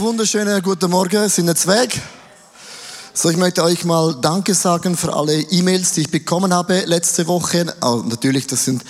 wunderschönen 0.00 0.62
guten 0.62 0.90
Morgen, 0.90 1.28
sind 1.28 1.46
jetzt 1.46 1.66
weg. 1.66 2.00
So, 3.12 3.28
ich 3.28 3.36
möchte 3.36 3.64
euch 3.64 3.84
mal 3.84 4.14
Danke 4.20 4.54
sagen 4.54 4.96
für 4.96 5.12
alle 5.12 5.40
E-Mails, 5.40 5.92
die 5.92 6.02
ich 6.02 6.10
bekommen 6.12 6.54
habe 6.54 6.84
letzte 6.86 7.26
Woche. 7.26 7.66
Oh, 7.82 8.02
natürlich, 8.06 8.46
das 8.46 8.64
sind 8.64 8.84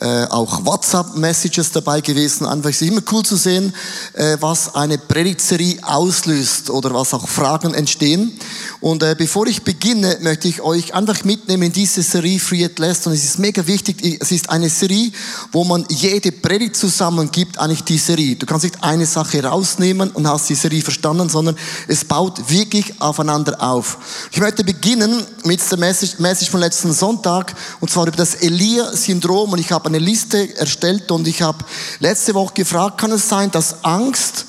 äh, 0.00 0.24
auch 0.26 0.64
WhatsApp-Messages 0.64 1.72
dabei 1.72 2.00
gewesen. 2.00 2.46
Einfach 2.46 2.70
ist 2.70 2.82
immer 2.82 3.00
cool 3.10 3.24
zu 3.24 3.34
sehen, 3.34 3.74
äh, 4.12 4.36
was 4.38 4.76
eine 4.76 4.98
Predigtserie 4.98 5.78
auslöst 5.82 6.70
oder 6.70 6.94
was 6.94 7.12
auch 7.12 7.26
Fragen 7.26 7.74
entstehen. 7.74 8.38
Und 8.80 9.02
äh, 9.02 9.16
bevor 9.18 9.48
ich 9.48 9.64
beginne, 9.64 10.18
möchte 10.20 10.46
ich 10.46 10.60
euch 10.60 10.94
einfach 10.94 11.24
mitnehmen 11.24 11.64
in 11.64 11.72
diese 11.72 12.02
Serie 12.02 12.38
Free 12.38 12.64
at 12.64 12.78
Last. 12.78 13.08
Und 13.08 13.14
es 13.14 13.24
ist 13.24 13.40
mega 13.40 13.66
wichtig, 13.66 14.18
es 14.20 14.30
ist 14.30 14.48
eine 14.48 14.68
Serie, 14.68 15.10
wo 15.50 15.64
man 15.64 15.84
jede 15.88 16.30
Predigt 16.30 16.76
zusammengibt, 16.76 17.58
eigentlich 17.58 17.82
die 17.82 17.98
Serie. 17.98 18.36
Du 18.36 18.46
kannst 18.46 18.62
nicht 18.62 18.84
eine 18.84 19.06
Sache 19.06 19.42
rausnehmen 19.42 20.10
und 20.10 20.28
hast 20.28 20.48
die 20.48 20.54
Serie 20.54 20.82
verstanden, 20.82 21.28
sondern 21.28 21.56
es 21.88 22.04
baut 22.04 22.48
wirklich 22.48 23.00
aufeinander 23.00 23.55
auf. 23.60 24.28
Ich 24.30 24.40
möchte 24.40 24.64
beginnen 24.64 25.24
mit 25.44 25.60
der 25.70 25.78
Message, 25.78 26.18
Message 26.18 26.50
von 26.50 26.60
letzten 26.60 26.92
Sonntag, 26.92 27.54
und 27.80 27.90
zwar 27.90 28.06
über 28.06 28.16
das 28.16 28.34
Elia-Syndrom. 28.36 29.52
Und 29.52 29.58
ich 29.58 29.72
habe 29.72 29.86
eine 29.86 29.98
Liste 29.98 30.56
erstellt 30.56 31.10
und 31.10 31.26
ich 31.26 31.42
habe 31.42 31.64
letzte 32.00 32.34
Woche 32.34 32.54
gefragt, 32.54 32.98
kann 32.98 33.12
es 33.12 33.28
sein, 33.28 33.50
dass 33.50 33.84
Angst 33.84 34.46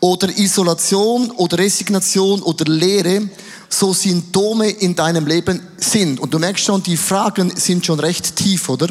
oder 0.00 0.28
Isolation 0.36 1.30
oder 1.32 1.58
Resignation 1.58 2.42
oder 2.42 2.64
Leere 2.64 3.28
so 3.68 3.92
Symptome 3.92 4.68
in 4.70 4.94
deinem 4.94 5.26
Leben 5.26 5.60
sind? 5.76 6.20
Und 6.20 6.34
du 6.34 6.38
merkst 6.38 6.64
schon, 6.64 6.82
die 6.82 6.96
Fragen 6.96 7.52
sind 7.56 7.86
schon 7.86 8.00
recht 8.00 8.36
tief, 8.36 8.68
oder? 8.68 8.88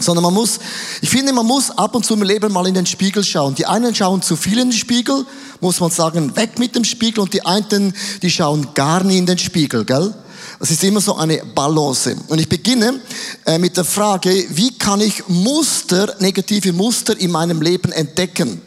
Sondern 0.00 0.24
man 0.24 0.34
muss, 0.34 0.58
ich 1.00 1.10
finde, 1.10 1.32
man 1.32 1.46
muss 1.46 1.70
ab 1.70 1.94
und 1.94 2.04
zu 2.04 2.14
im 2.14 2.22
Leben 2.22 2.52
mal 2.52 2.66
in 2.66 2.74
den 2.74 2.86
Spiegel 2.86 3.24
schauen. 3.24 3.54
Die 3.54 3.66
einen 3.66 3.94
schauen 3.94 4.22
zu 4.22 4.36
viel 4.36 4.58
in 4.58 4.70
den 4.70 4.78
Spiegel, 4.78 5.24
muss 5.60 5.80
man 5.80 5.90
sagen, 5.90 6.34
weg 6.36 6.58
mit 6.58 6.74
dem 6.74 6.84
Spiegel 6.84 7.20
und 7.20 7.32
die 7.32 7.44
einen, 7.44 7.94
die 8.22 8.30
schauen 8.30 8.68
gar 8.74 9.04
nie 9.04 9.18
in 9.18 9.26
den 9.26 9.38
Spiegel, 9.38 9.84
gell? 9.84 10.14
Es 10.58 10.70
ist 10.70 10.84
immer 10.84 11.00
so 11.00 11.16
eine 11.16 11.38
Balance. 11.54 12.16
Und 12.28 12.40
ich 12.40 12.48
beginne 12.48 13.00
äh, 13.46 13.58
mit 13.58 13.76
der 13.76 13.84
Frage, 13.84 14.30
wie 14.50 14.76
kann 14.78 15.00
ich 15.00 15.26
Muster, 15.26 16.14
negative 16.20 16.72
Muster 16.72 17.18
in 17.18 17.32
meinem 17.32 17.60
Leben 17.60 17.90
entdecken? 17.90 18.60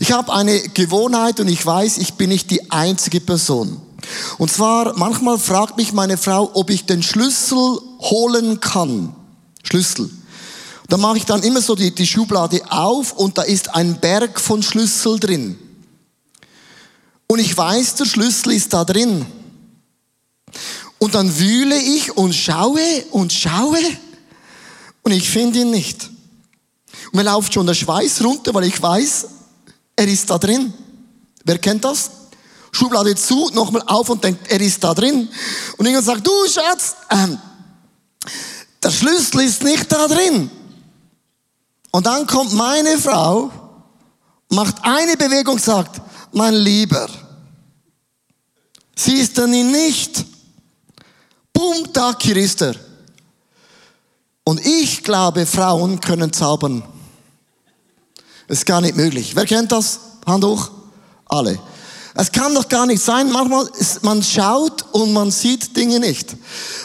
Ich 0.00 0.12
habe 0.12 0.32
eine 0.34 0.60
Gewohnheit 0.60 1.40
und 1.40 1.48
ich 1.48 1.64
weiß, 1.64 1.98
ich 1.98 2.14
bin 2.14 2.28
nicht 2.28 2.50
die 2.50 2.70
einzige 2.70 3.20
Person. 3.20 3.80
Und 4.36 4.50
zwar, 4.50 4.98
manchmal 4.98 5.38
fragt 5.38 5.78
mich 5.78 5.92
meine 5.92 6.18
Frau, 6.18 6.50
ob 6.54 6.68
ich 6.68 6.84
den 6.84 7.02
Schlüssel 7.02 7.78
holen 8.00 8.60
kann. 8.60 9.14
Schlüssel. 9.62 10.10
Da 10.88 10.96
mache 10.96 11.16
ich 11.18 11.24
dann 11.24 11.42
immer 11.42 11.60
so 11.60 11.74
die, 11.74 11.94
die 11.94 12.06
Schublade 12.06 12.60
auf 12.70 13.12
und 13.12 13.38
da 13.38 13.42
ist 13.42 13.74
ein 13.74 13.98
Berg 14.00 14.38
von 14.38 14.62
Schlüssel 14.62 15.18
drin. 15.18 15.58
Und 17.26 17.38
ich 17.38 17.56
weiß, 17.56 17.96
der 17.96 18.04
Schlüssel 18.04 18.52
ist 18.52 18.72
da 18.72 18.84
drin. 18.84 19.24
Und 20.98 21.14
dann 21.14 21.38
wühle 21.38 21.76
ich 21.76 22.16
und 22.16 22.34
schaue 22.34 23.04
und 23.10 23.32
schaue 23.32 23.78
und 25.02 25.12
ich 25.12 25.28
finde 25.28 25.60
ihn 25.60 25.70
nicht. 25.70 26.10
Und 27.06 27.16
mir 27.16 27.24
läuft 27.24 27.52
schon 27.52 27.66
der 27.66 27.74
Schweiß 27.74 28.22
runter, 28.22 28.54
weil 28.54 28.64
ich 28.64 28.80
weiß, 28.80 29.26
er 29.96 30.08
ist 30.08 30.30
da 30.30 30.38
drin. 30.38 30.72
Wer 31.44 31.58
kennt 31.58 31.84
das? 31.84 32.10
Schublade 32.72 33.14
zu, 33.14 33.50
nochmal 33.54 33.82
auf 33.86 34.08
und 34.10 34.24
denkt, 34.24 34.50
er 34.50 34.60
ist 34.60 34.82
da 34.82 34.94
drin. 34.94 35.28
Und 35.76 35.86
irgendwann 35.86 36.04
sagt, 36.04 36.26
du 36.26 36.32
Schatz, 36.48 36.96
ähm, 37.10 37.38
der 38.82 38.90
Schlüssel 38.90 39.42
ist 39.42 39.62
nicht 39.62 39.90
da 39.92 40.08
drin. 40.08 40.50
Und 41.94 42.06
dann 42.06 42.26
kommt 42.26 42.52
meine 42.54 42.98
Frau, 42.98 43.52
macht 44.48 44.74
eine 44.82 45.16
Bewegung, 45.16 45.60
sagt, 45.60 46.02
mein 46.32 46.52
Lieber, 46.52 47.08
siehst 48.96 49.38
du 49.38 49.46
ihn 49.46 49.70
nicht? 49.70 50.24
Boom, 51.52 51.86
da, 51.92 52.12
hier 52.20 52.36
ist 52.36 52.62
er. 52.62 52.74
Und 54.42 54.66
ich 54.66 55.04
glaube, 55.04 55.46
Frauen 55.46 56.00
können 56.00 56.32
zaubern. 56.32 56.82
Ist 58.48 58.66
gar 58.66 58.80
nicht 58.80 58.96
möglich. 58.96 59.36
Wer 59.36 59.46
kennt 59.46 59.70
das? 59.70 60.00
Hand 60.26 60.42
hoch. 60.42 60.72
Alle. 61.26 61.60
Es 62.16 62.30
kann 62.30 62.54
doch 62.54 62.68
gar 62.68 62.86
nicht 62.86 63.02
sein. 63.02 63.32
Manchmal, 63.32 63.68
man 64.02 64.22
schaut 64.22 64.84
und 64.92 65.12
man 65.12 65.32
sieht 65.32 65.76
Dinge 65.76 65.98
nicht. 65.98 66.36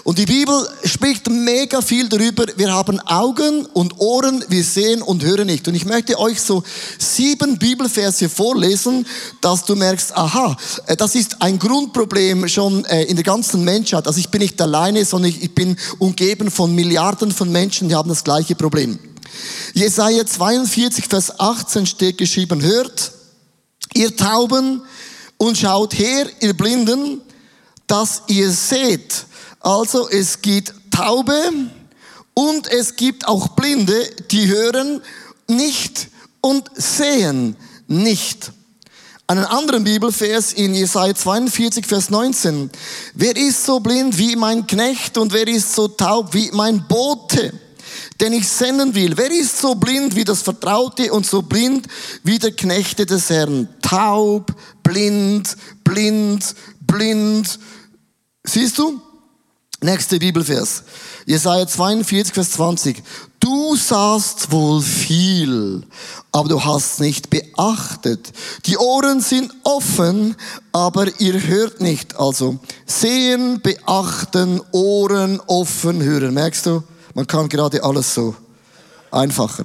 Und 0.03 0.17
die 0.17 0.25
Bibel 0.25 0.67
spricht 0.85 1.29
mega 1.29 1.83
viel 1.83 2.09
darüber. 2.09 2.47
Wir 2.55 2.73
haben 2.73 2.99
Augen 3.01 3.67
und 3.67 3.99
Ohren, 3.99 4.43
wir 4.49 4.63
sehen 4.63 5.03
und 5.03 5.23
hören 5.23 5.45
nicht. 5.45 5.67
Und 5.67 5.75
ich 5.75 5.85
möchte 5.85 6.17
euch 6.17 6.41
so 6.41 6.63
sieben 6.97 7.59
Bibelverse 7.59 8.27
vorlesen, 8.27 9.05
dass 9.39 9.65
du 9.65 9.75
merkst, 9.75 10.17
aha, 10.17 10.57
äh, 10.87 10.97
das 10.97 11.13
ist 11.13 11.43
ein 11.43 11.59
Grundproblem 11.59 12.47
schon 12.49 12.83
äh, 12.85 13.03
in 13.03 13.15
der 13.15 13.23
ganzen 13.23 13.63
Menschheit. 13.63 14.07
Also 14.07 14.19
ich 14.19 14.29
bin 14.29 14.41
nicht 14.41 14.59
alleine, 14.59 15.05
sondern 15.05 15.29
ich 15.29 15.53
bin 15.53 15.77
umgeben 15.99 16.49
von 16.49 16.73
Milliarden 16.73 17.31
von 17.31 17.51
Menschen, 17.51 17.87
die 17.87 17.93
haben 17.93 18.09
das 18.09 18.23
gleiche 18.23 18.55
Problem. 18.55 18.97
Jesaja 19.75 20.25
42, 20.25 21.05
Vers 21.05 21.39
18 21.39 21.85
steht 21.85 22.17
geschrieben, 22.17 22.63
hört, 22.63 23.11
ihr 23.93 24.15
Tauben, 24.15 24.81
und 25.39 25.57
schaut 25.57 25.97
her, 25.97 26.27
ihr 26.41 26.53
Blinden, 26.53 27.21
dass 27.87 28.21
ihr 28.27 28.51
seht. 28.51 29.25
Also 29.61 30.07
es 30.09 30.41
gibt 30.41 30.73
Taube 30.91 31.33
und 32.35 32.67
es 32.67 32.95
gibt 32.95 33.27
auch 33.27 33.49
Blinde, 33.49 34.07
die 34.29 34.47
hören 34.47 35.01
nicht 35.47 36.09
und 36.41 36.69
sehen 36.75 37.55
nicht. 37.87 38.51
Einen 39.27 39.45
anderen 39.45 39.83
Bibelvers 39.83 40.53
in 40.53 40.73
Jesaja 40.73 41.15
42, 41.15 41.85
Vers 41.85 42.09
19. 42.09 42.69
Wer 43.13 43.35
ist 43.37 43.65
so 43.65 43.79
blind 43.79 44.17
wie 44.17 44.35
mein 44.35 44.67
Knecht 44.67 45.17
und 45.17 45.33
wer 45.33 45.47
ist 45.47 45.73
so 45.73 45.87
taub 45.87 46.33
wie 46.33 46.49
mein 46.51 46.85
Bote? 46.87 47.53
Den 48.21 48.33
ich 48.33 48.47
senden 48.47 48.93
will. 48.95 49.15
Wer 49.15 49.31
ist 49.31 49.57
so 49.59 49.75
blind 49.75 50.15
wie 50.15 50.25
das 50.25 50.41
Vertraute 50.41 51.11
und 51.11 51.25
so 51.25 51.41
blind 51.41 51.87
wie 52.23 52.39
der 52.39 52.51
Knechte 52.51 53.05
des 53.05 53.29
Herrn? 53.29 53.69
Taub, 53.81 54.53
blind, 54.83 55.55
blind, 55.83 56.55
blind. 56.81 57.59
Siehst 58.43 58.77
du? 58.77 59.01
Nächste 59.81 60.19
Bibelvers. 60.19 60.83
Jesaja 61.25 61.65
42, 61.65 62.33
Vers 62.33 62.51
20. 62.51 63.01
Du 63.39 63.77
sahst 63.77 64.51
wohl 64.51 64.81
viel, 64.81 65.83
aber 66.33 66.49
du 66.49 66.61
hast 66.61 66.99
nicht 66.99 67.29
beachtet. 67.29 68.33
Die 68.65 68.77
Ohren 68.77 69.21
sind 69.21 69.53
offen, 69.63 70.35
aber 70.73 71.07
ihr 71.21 71.47
hört 71.47 71.79
nicht. 71.79 72.17
Also 72.17 72.59
sehen, 72.85 73.61
beachten, 73.61 74.61
Ohren 74.73 75.39
offen, 75.47 76.03
hören. 76.03 76.33
Merkst 76.33 76.65
du? 76.65 76.83
Man 77.13 77.27
kann 77.27 77.49
gerade 77.49 77.83
alles 77.83 78.13
so 78.13 78.35
einfacher. 79.11 79.63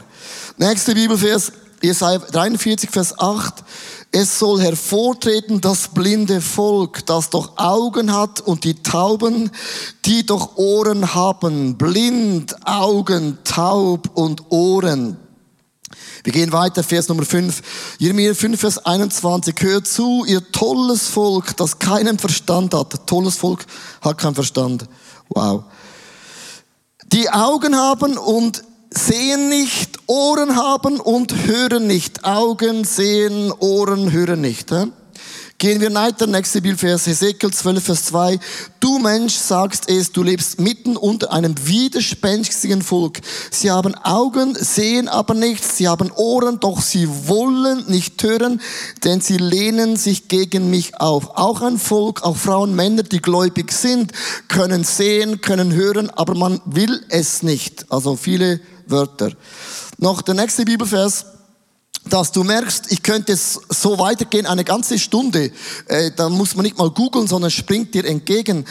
Nächste 0.56 0.94
Bibelvers, 0.94 1.52
Jesaja 1.82 2.18
43, 2.18 2.90
Vers 2.90 3.18
8. 3.18 3.62
Es 4.10 4.38
soll 4.38 4.60
hervortreten 4.60 5.60
das 5.60 5.88
blinde 5.88 6.40
Volk, 6.40 7.04
das 7.06 7.30
doch 7.30 7.58
Augen 7.58 8.14
hat 8.14 8.40
und 8.40 8.64
die 8.64 8.82
Tauben, 8.82 9.50
die 10.04 10.24
doch 10.24 10.56
Ohren 10.56 11.14
haben. 11.14 11.76
Blind, 11.76 12.54
Augen, 12.66 13.38
taub 13.44 14.10
und 14.14 14.50
Ohren. 14.50 15.16
Wir 16.22 16.32
gehen 16.32 16.52
weiter, 16.52 16.82
Vers 16.82 17.08
Nummer 17.08 17.24
5. 17.24 17.60
Jeremia 17.98 18.34
5, 18.34 18.58
Vers 18.58 18.78
21. 18.78 19.54
Hört 19.58 19.86
zu, 19.86 20.24
ihr 20.24 20.50
tolles 20.52 21.08
Volk, 21.08 21.56
das 21.56 21.78
keinen 21.78 22.18
Verstand 22.18 22.72
hat. 22.72 23.06
Tolles 23.06 23.36
Volk 23.36 23.66
hat 24.00 24.16
keinen 24.16 24.34
Verstand. 24.34 24.86
Wow 25.28 25.64
die 27.14 27.30
Augen 27.30 27.76
haben 27.76 28.18
und 28.18 28.64
sehen 28.90 29.48
nicht, 29.48 30.00
Ohren 30.06 30.56
haben 30.56 30.98
und 30.98 31.46
hören 31.46 31.86
nicht. 31.86 32.24
Augen 32.24 32.84
sehen, 32.84 33.52
Ohren 33.52 34.10
hören 34.10 34.40
nicht. 34.40 34.72
Gehen 35.58 35.80
wir 35.80 35.94
weiter, 35.94 36.26
nächste 36.26 36.60
Bibelvers, 36.60 37.06
Hesekiel 37.06 37.52
12, 37.52 37.84
Vers 37.84 38.04
2. 38.06 38.40
Du 38.80 38.98
Mensch 38.98 39.34
sagst 39.34 39.88
es, 39.88 40.10
du 40.10 40.24
lebst 40.24 40.60
mitten 40.60 40.96
unter 40.96 41.32
einem 41.32 41.54
widerspenstigen 41.64 42.82
Volk. 42.82 43.20
Sie 43.52 43.70
haben 43.70 43.94
Augen, 43.94 44.56
sehen 44.56 45.08
aber 45.08 45.34
nichts. 45.34 45.76
Sie 45.76 45.86
haben 45.86 46.10
Ohren, 46.10 46.58
doch 46.58 46.82
sie 46.82 47.08
wollen 47.28 47.84
nicht 47.86 48.20
hören, 48.24 48.60
denn 49.04 49.20
sie 49.20 49.36
lehnen 49.36 49.96
sich 49.96 50.26
gegen 50.26 50.70
mich 50.70 51.00
auf. 51.00 51.30
Auch 51.36 51.62
ein 51.62 51.78
Volk, 51.78 52.24
auch 52.24 52.36
Frauen, 52.36 52.74
Männer, 52.74 53.04
die 53.04 53.22
gläubig 53.22 53.70
sind, 53.70 54.12
können 54.48 54.82
sehen, 54.82 55.40
können 55.40 55.72
hören, 55.72 56.10
aber 56.10 56.34
man 56.34 56.60
will 56.64 57.00
es 57.10 57.44
nicht. 57.44 57.86
Also 57.92 58.16
viele 58.16 58.60
Wörter. 58.86 59.30
Noch 59.98 60.20
der 60.20 60.34
nächste 60.34 60.64
Bibelvers 60.64 61.26
dass 62.08 62.32
du 62.32 62.44
merkst, 62.44 62.92
ich 62.92 63.02
könnte 63.02 63.36
so 63.36 63.98
weitergehen, 63.98 64.46
eine 64.46 64.64
ganze 64.64 64.98
Stunde. 64.98 65.50
Äh, 65.86 66.10
da 66.14 66.28
muss 66.28 66.54
man 66.54 66.64
nicht 66.64 66.78
mal 66.78 66.90
googeln, 66.90 67.26
sondern 67.26 67.50
springt 67.50 67.94
dir 67.94 68.04
entgegen. 68.04 68.64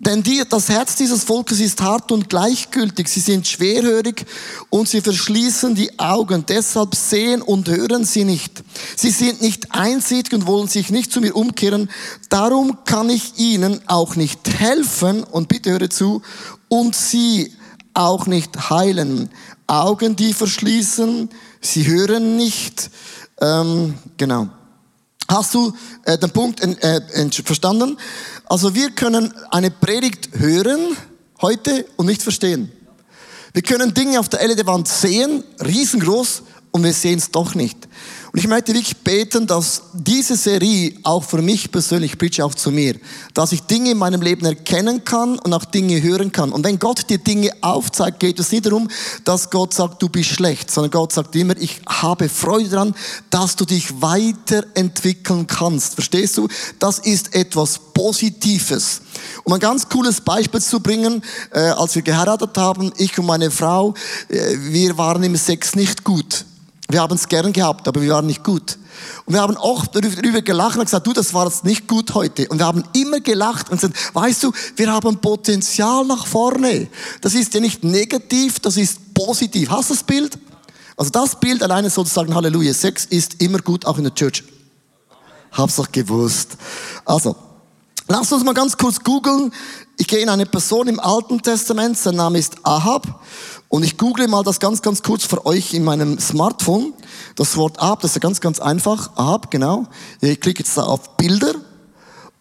Denn 0.00 0.22
die, 0.22 0.44
das 0.48 0.68
Herz 0.68 0.94
dieses 0.94 1.24
Volkes 1.24 1.58
ist 1.58 1.80
hart 1.80 2.12
und 2.12 2.28
gleichgültig. 2.28 3.08
Sie 3.08 3.18
sind 3.18 3.48
schwerhörig 3.48 4.26
und 4.70 4.88
sie 4.88 5.00
verschließen 5.00 5.74
die 5.74 5.98
Augen. 5.98 6.44
Deshalb 6.46 6.94
sehen 6.94 7.42
und 7.42 7.68
hören 7.68 8.04
sie 8.04 8.24
nicht. 8.24 8.62
Sie 8.96 9.10
sind 9.10 9.42
nicht 9.42 9.72
einsichtig 9.72 10.34
und 10.34 10.46
wollen 10.46 10.68
sich 10.68 10.90
nicht 10.90 11.10
zu 11.12 11.20
mir 11.20 11.34
umkehren. 11.34 11.90
Darum 12.28 12.84
kann 12.84 13.10
ich 13.10 13.38
ihnen 13.38 13.80
auch 13.88 14.14
nicht 14.14 14.48
helfen. 14.48 15.24
Und 15.24 15.48
bitte 15.48 15.72
höre 15.72 15.90
zu. 15.90 16.22
Und 16.68 16.94
sie 16.94 17.52
auch 17.92 18.26
nicht 18.26 18.70
heilen. 18.70 19.30
Augen, 19.66 20.14
die 20.14 20.32
verschließen. 20.32 21.28
Sie 21.60 21.86
hören 21.86 22.36
nicht. 22.36 22.90
Ähm, 23.40 23.94
genau. 24.16 24.48
Hast 25.28 25.54
du 25.54 25.74
äh, 26.04 26.16
den 26.16 26.30
Punkt 26.30 26.60
äh, 26.62 27.30
verstanden? 27.44 27.98
Also 28.46 28.74
wir 28.74 28.90
können 28.90 29.32
eine 29.50 29.70
Predigt 29.70 30.30
hören 30.38 30.96
heute 31.42 31.84
und 31.96 32.06
nicht 32.06 32.22
verstehen. 32.22 32.72
Wir 33.52 33.62
können 33.62 33.92
Dinge 33.92 34.20
auf 34.20 34.28
der 34.28 34.46
LED-Wand 34.46 34.88
sehen, 34.88 35.44
riesengroß, 35.64 36.42
und 36.70 36.84
wir 36.84 36.92
sehen 36.92 37.18
es 37.18 37.30
doch 37.30 37.54
nicht. 37.54 37.88
Und 38.32 38.38
ich 38.38 38.48
möchte 38.48 38.74
wirklich 38.74 38.96
beten, 38.98 39.46
dass 39.46 39.82
diese 39.94 40.36
Serie 40.36 40.94
auch 41.02 41.24
für 41.24 41.40
mich 41.40 41.72
persönlich, 41.72 42.18
preach 42.18 42.42
auch 42.42 42.54
zu 42.54 42.70
mir, 42.70 42.96
dass 43.32 43.52
ich 43.52 43.62
Dinge 43.62 43.92
in 43.92 43.98
meinem 43.98 44.20
Leben 44.20 44.44
erkennen 44.44 45.02
kann 45.04 45.38
und 45.38 45.52
auch 45.54 45.64
Dinge 45.64 46.02
hören 46.02 46.30
kann. 46.30 46.52
Und 46.52 46.64
wenn 46.64 46.78
Gott 46.78 47.08
dir 47.08 47.18
Dinge 47.18 47.50
aufzeigt, 47.62 48.20
geht 48.20 48.38
es 48.38 48.52
nicht 48.52 48.66
darum, 48.66 48.88
dass 49.24 49.48
Gott 49.48 49.72
sagt, 49.72 50.02
du 50.02 50.10
bist 50.10 50.30
schlecht, 50.30 50.70
sondern 50.70 50.90
Gott 50.90 51.12
sagt 51.12 51.34
immer, 51.36 51.56
ich 51.56 51.80
habe 51.86 52.28
Freude 52.28 52.68
daran, 52.68 52.94
dass 53.30 53.56
du 53.56 53.64
dich 53.64 54.02
weiterentwickeln 54.02 55.46
kannst. 55.46 55.94
Verstehst 55.94 56.36
du? 56.36 56.48
Das 56.78 56.98
ist 56.98 57.34
etwas 57.34 57.78
Positives. 57.78 59.00
Um 59.44 59.54
ein 59.54 59.60
ganz 59.60 59.88
cooles 59.88 60.20
Beispiel 60.20 60.60
zu 60.60 60.80
bringen, 60.80 61.22
äh, 61.52 61.60
als 61.60 61.94
wir 61.94 62.02
geheiratet 62.02 62.56
haben, 62.58 62.92
ich 62.98 63.18
und 63.18 63.26
meine 63.26 63.50
Frau, 63.50 63.94
äh, 64.28 64.54
wir 64.58 64.98
waren 64.98 65.22
im 65.22 65.36
Sex 65.36 65.74
nicht 65.74 66.04
gut. 66.04 66.44
Wir 66.90 67.02
haben 67.02 67.16
es 67.16 67.28
gern 67.28 67.52
gehabt, 67.52 67.86
aber 67.86 68.00
wir 68.00 68.12
waren 68.14 68.26
nicht 68.26 68.42
gut. 68.42 68.78
Und 69.26 69.34
wir 69.34 69.42
haben 69.42 69.56
oft 69.58 69.94
darüber 69.94 70.40
gelacht 70.40 70.78
und 70.78 70.84
gesagt, 70.84 71.06
du, 71.06 71.12
das 71.12 71.34
war 71.34 71.46
jetzt 71.46 71.64
nicht 71.64 71.86
gut 71.86 72.14
heute. 72.14 72.48
Und 72.48 72.58
wir 72.58 72.66
haben 72.66 72.82
immer 72.94 73.20
gelacht 73.20 73.70
und 73.70 73.80
gesagt, 73.80 74.14
weißt 74.14 74.42
du, 74.44 74.52
wir 74.76 74.90
haben 74.90 75.20
Potenzial 75.20 76.06
nach 76.06 76.26
vorne. 76.26 76.88
Das 77.20 77.34
ist 77.34 77.52
ja 77.52 77.60
nicht 77.60 77.84
negativ, 77.84 78.58
das 78.60 78.78
ist 78.78 79.12
positiv. 79.12 79.68
Hast 79.70 79.90
du 79.90 79.94
das 79.94 80.02
Bild? 80.02 80.38
Also 80.96 81.10
das 81.10 81.38
Bild 81.38 81.62
alleine 81.62 81.90
sozusagen, 81.90 82.34
Halleluja, 82.34 82.72
Sex 82.72 83.04
ist 83.04 83.42
immer 83.42 83.58
gut, 83.58 83.84
auch 83.84 83.98
in 83.98 84.04
der 84.04 84.14
Church. 84.14 84.42
Hab's 85.52 85.76
doch 85.76 85.92
gewusst. 85.92 86.56
Also, 87.04 87.36
Lass 88.10 88.32
uns 88.32 88.42
mal 88.42 88.54
ganz 88.54 88.78
kurz 88.78 89.04
googeln. 89.04 89.52
Ich 89.98 90.06
gehe 90.06 90.20
in 90.20 90.30
eine 90.30 90.46
Person 90.46 90.88
im 90.88 90.98
Alten 90.98 91.42
Testament, 91.42 91.98
sein 91.98 92.16
Name 92.16 92.38
ist 92.38 92.56
Ahab. 92.62 93.20
Und 93.68 93.82
ich 93.82 93.98
google 93.98 94.28
mal 94.28 94.42
das 94.42 94.60
ganz, 94.60 94.80
ganz 94.80 95.02
kurz 95.02 95.26
für 95.26 95.44
euch 95.44 95.74
in 95.74 95.84
meinem 95.84 96.18
Smartphone. 96.18 96.94
Das 97.36 97.58
Wort 97.58 97.78
Ahab, 97.78 98.00
das 98.00 98.12
ist 98.12 98.14
ja 98.14 98.20
ganz, 98.20 98.40
ganz 98.40 98.60
einfach. 98.60 99.10
Ahab, 99.14 99.50
genau. 99.50 99.84
Ich 100.22 100.40
klicke 100.40 100.60
jetzt 100.60 100.78
da 100.78 100.84
auf 100.84 101.18
Bilder. 101.18 101.52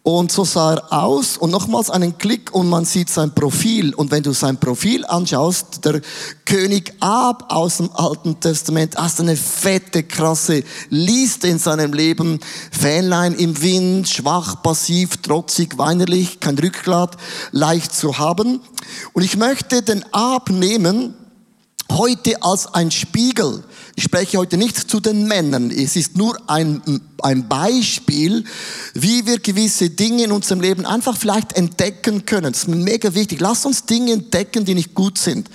Und 0.08 0.32
so 0.32 0.46
sah 0.46 0.76
er 0.76 0.94
aus 0.94 1.36
und 1.36 1.52
nochmals 1.52 1.90
einen 1.90 2.18
Klick 2.18 2.56
und 2.56 2.70
man 2.70 2.86
sieht 2.86 3.10
sein 3.10 3.36
Profil. 3.36 3.94
Und 3.94 4.10
wenn 4.10 4.24
du 4.24 4.32
sein 4.32 4.56
Profil 4.56 5.06
anschaust, 5.06 5.84
der 5.84 6.00
König 6.46 6.94
Ab 7.02 7.48
aus 7.50 7.76
dem 7.76 7.90
Alten 7.94 8.40
Testament, 8.40 8.96
hast 8.96 9.20
eine 9.20 9.36
fette, 9.36 10.04
krasse 10.04 10.64
Liste 10.90 11.50
in 11.50 11.60
seinem 11.60 11.92
Leben. 11.92 12.40
Fähnlein 12.72 13.34
im 13.34 13.62
Wind, 13.62 14.08
schwach, 14.08 14.64
passiv, 14.64 15.18
trotzig, 15.18 15.78
weinerlich, 15.78 16.40
kein 16.40 16.58
Rückgrat, 16.58 17.18
leicht 17.52 17.94
zu 17.94 18.18
haben. 18.18 18.62
Und 19.12 19.24
ich 19.24 19.36
möchte 19.36 19.82
den 19.82 20.06
Ab 20.14 20.50
nehmen, 20.50 21.16
heute 21.92 22.42
als 22.42 22.74
ein 22.74 22.92
Spiegel. 22.92 23.64
Ich 23.96 24.04
spreche 24.04 24.38
heute 24.38 24.58
nicht 24.58 24.78
zu 24.90 25.00
den 25.00 25.28
Männern. 25.28 25.72
Es 25.72 25.96
ist 25.96 26.18
nur 26.18 26.38
ein, 26.46 27.02
ein 27.24 27.48
Beispiel, 27.48 28.44
wie 28.94 29.26
wir 29.26 29.40
gewisse 29.40 29.90
Dinge 29.90 30.26
in 30.26 30.32
unserem 30.32 30.62
Leben 30.62 30.86
einfach 30.86 31.18
vielleicht 31.18 31.54
entdecken 31.54 32.26
können. 32.26 32.54
Das 32.54 32.64
ist 32.64 32.68
mega 32.68 33.14
wichtig. 33.16 33.40
Lass 33.40 33.66
uns 33.66 33.86
Dinge 33.86 34.12
entdecken, 34.14 34.66
die 34.66 34.76
nicht 34.76 34.94
gut 34.94 35.18
sind. 35.18 35.50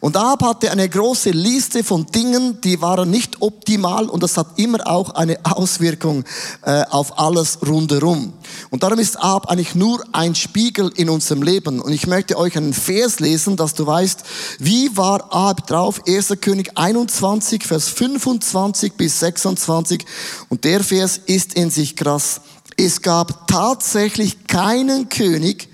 Und 0.00 0.16
Ab 0.16 0.42
hatte 0.42 0.70
eine 0.70 0.88
große 0.88 1.30
Liste 1.30 1.82
von 1.82 2.04
Dingen, 2.06 2.60
die 2.60 2.82
waren 2.82 3.10
nicht 3.10 3.40
optimal 3.40 4.10
und 4.10 4.22
das 4.22 4.36
hat 4.36 4.58
immer 4.58 4.86
auch 4.86 5.14
eine 5.14 5.38
Auswirkung 5.44 6.24
äh, 6.62 6.82
auf 6.90 7.18
alles 7.18 7.58
rundherum. 7.66 8.34
Und 8.70 8.82
darum 8.82 8.98
ist 8.98 9.16
Ab 9.16 9.48
eigentlich 9.48 9.74
nur 9.74 10.04
ein 10.12 10.34
Spiegel 10.34 10.92
in 10.96 11.08
unserem 11.08 11.42
Leben. 11.42 11.80
Und 11.80 11.92
ich 11.92 12.06
möchte 12.06 12.36
euch 12.36 12.56
einen 12.56 12.74
Vers 12.74 13.20
lesen, 13.20 13.56
dass 13.56 13.72
du 13.74 13.86
weißt, 13.86 14.22
wie 14.58 14.94
war 14.96 15.32
Ab 15.32 15.66
drauf? 15.76 16.00
1. 16.06 16.32
König 16.40 16.70
21, 16.74 17.64
Vers 17.64 17.88
25 17.90 18.94
bis 18.94 19.20
26. 19.20 20.04
Und 20.48 20.64
der 20.64 20.82
Vers 20.82 21.20
ist 21.26 21.54
in 21.54 21.70
sich 21.70 21.96
krass. 21.96 22.40
Es 22.78 23.02
gab 23.02 23.46
tatsächlich 23.46 24.46
keinen 24.46 25.08
König, 25.08 25.68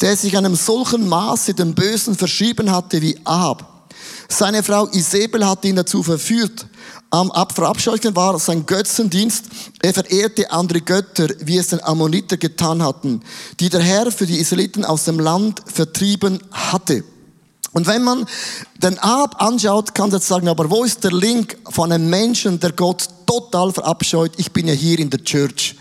der 0.00 0.16
sich 0.16 0.36
einem 0.36 0.54
solchen 0.54 1.08
Maße 1.08 1.54
dem 1.54 1.74
Bösen 1.74 2.14
verschrieben 2.14 2.70
hatte 2.70 3.02
wie 3.02 3.18
Ahab. 3.24 3.90
Seine 4.28 4.62
Frau 4.62 4.86
Isabel 4.88 5.46
hatte 5.46 5.68
ihn 5.68 5.76
dazu 5.76 6.02
verführt. 6.02 6.66
Am 7.10 7.30
Verabscheuchen 7.54 8.16
war 8.16 8.38
sein 8.38 8.66
Götzendienst. 8.66 9.44
Er 9.82 9.94
verehrte 9.94 10.50
andere 10.50 10.80
Götter, 10.80 11.28
wie 11.40 11.58
es 11.58 11.68
den 11.68 11.84
Ammoniter 11.84 12.38
getan 12.38 12.82
hatten, 12.82 13.20
die 13.60 13.68
der 13.68 13.82
Herr 13.82 14.10
für 14.10 14.26
die 14.26 14.38
Israeliten 14.38 14.84
aus 14.84 15.04
dem 15.04 15.20
Land 15.20 15.62
vertrieben 15.66 16.42
hatte. 16.50 17.04
Und 17.74 17.88
wenn 17.88 18.04
man 18.04 18.24
den 18.82 18.98
Ab 19.00 19.42
anschaut, 19.42 19.94
kann 19.94 20.10
man 20.10 20.20
sagen, 20.20 20.48
aber 20.48 20.70
wo 20.70 20.84
ist 20.84 21.02
der 21.04 21.12
Link 21.12 21.58
von 21.68 21.90
einem 21.92 22.08
Menschen, 22.08 22.60
der 22.60 22.72
Gott 22.72 23.08
total 23.26 23.72
verabscheut? 23.72 24.32
Ich 24.36 24.52
bin 24.52 24.68
ja 24.68 24.74
hier 24.74 24.98
in 25.00 25.10
der 25.10 25.22
Church. 25.24 25.76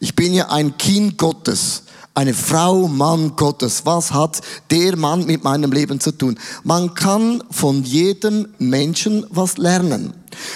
Ich 0.00 0.16
bin 0.16 0.32
ja 0.32 0.48
ein 0.48 0.76
Kind 0.78 1.18
Gottes. 1.18 1.82
Eine 2.14 2.32
Frau, 2.32 2.88
Mann 2.88 3.36
Gottes. 3.36 3.84
Was 3.84 4.12
hat 4.12 4.40
der 4.70 4.96
Mann 4.96 5.26
mit 5.26 5.44
meinem 5.44 5.70
Leben 5.70 6.00
zu 6.00 6.12
tun? 6.12 6.38
Man 6.62 6.94
kann 6.94 7.42
von 7.50 7.84
jedem 7.84 8.48
Menschen 8.58 9.26
was 9.28 9.58
lernen. 9.58 10.14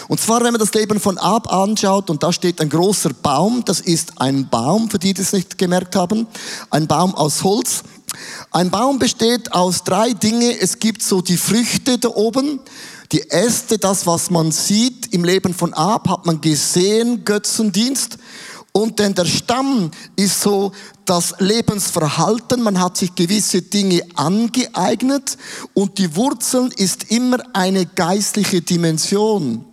Und 0.08 0.20
zwar, 0.20 0.42
wenn 0.42 0.52
man 0.52 0.60
das 0.60 0.72
Leben 0.72 1.00
von 1.00 1.18
Ab 1.18 1.52
anschaut, 1.52 2.08
und 2.08 2.22
da 2.22 2.32
steht 2.32 2.60
ein 2.60 2.70
großer 2.70 3.10
Baum, 3.10 3.62
das 3.64 3.80
ist 3.80 4.20
ein 4.20 4.48
Baum, 4.48 4.88
für 4.88 4.98
die, 4.98 5.12
die 5.12 5.20
es 5.20 5.32
nicht 5.32 5.58
gemerkt 5.58 5.96
haben, 5.96 6.26
ein 6.70 6.86
Baum 6.86 7.14
aus 7.14 7.44
Holz. 7.44 7.82
Ein 8.50 8.70
Baum 8.70 8.98
besteht 8.98 9.52
aus 9.52 9.84
drei 9.84 10.12
Dingen. 10.12 10.56
Es 10.60 10.78
gibt 10.78 11.02
so 11.02 11.20
die 11.20 11.36
Früchte 11.36 11.98
da 11.98 12.08
oben, 12.08 12.60
die 13.12 13.30
Äste, 13.30 13.78
das, 13.78 14.06
was 14.06 14.30
man 14.30 14.52
sieht 14.52 15.12
im 15.14 15.24
Leben 15.24 15.54
von 15.54 15.72
Ab, 15.74 16.08
hat 16.08 16.26
man 16.26 16.40
gesehen, 16.40 17.24
Götzendienst. 17.24 18.18
Und 18.72 18.98
denn 18.98 19.14
der 19.14 19.24
Stamm 19.24 19.90
ist 20.14 20.40
so 20.40 20.72
das 21.04 21.34
Lebensverhalten, 21.38 22.62
man 22.62 22.80
hat 22.80 22.96
sich 22.98 23.14
gewisse 23.14 23.62
Dinge 23.62 24.02
angeeignet 24.14 25.38
und 25.72 25.98
die 25.98 26.14
Wurzeln 26.14 26.70
ist 26.76 27.10
immer 27.10 27.38
eine 27.54 27.86
geistliche 27.86 28.60
Dimension. 28.60 29.64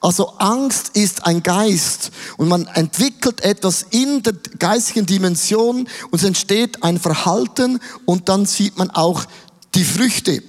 Also 0.00 0.30
Angst 0.38 0.90
ist 0.94 1.26
ein 1.26 1.42
Geist 1.42 2.10
und 2.36 2.48
man 2.48 2.66
entwickelt 2.66 3.42
etwas 3.42 3.86
in 3.90 4.22
der 4.22 4.34
geistigen 4.58 5.06
Dimension 5.06 5.88
und 6.10 6.18
es 6.18 6.24
entsteht 6.24 6.82
ein 6.82 6.98
Verhalten 6.98 7.80
und 8.04 8.28
dann 8.28 8.46
sieht 8.46 8.78
man 8.78 8.90
auch 8.90 9.24
die 9.74 9.84
Früchte. 9.84 10.42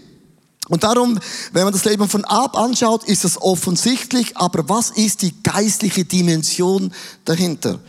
Und 0.69 0.83
darum, 0.83 1.19
wenn 1.51 1.65
man 1.65 1.73
das 1.73 1.83
Leben 1.83 2.07
von 2.07 2.23
Ab 2.23 2.55
anschaut, 2.57 3.03
ist 3.03 3.25
es 3.25 3.41
offensichtlich, 3.41 4.37
aber 4.37 4.69
was 4.69 4.89
ist 4.91 5.21
die 5.21 5.33
geistliche 5.43 6.05
Dimension 6.05 6.93
dahinter? 7.25 7.79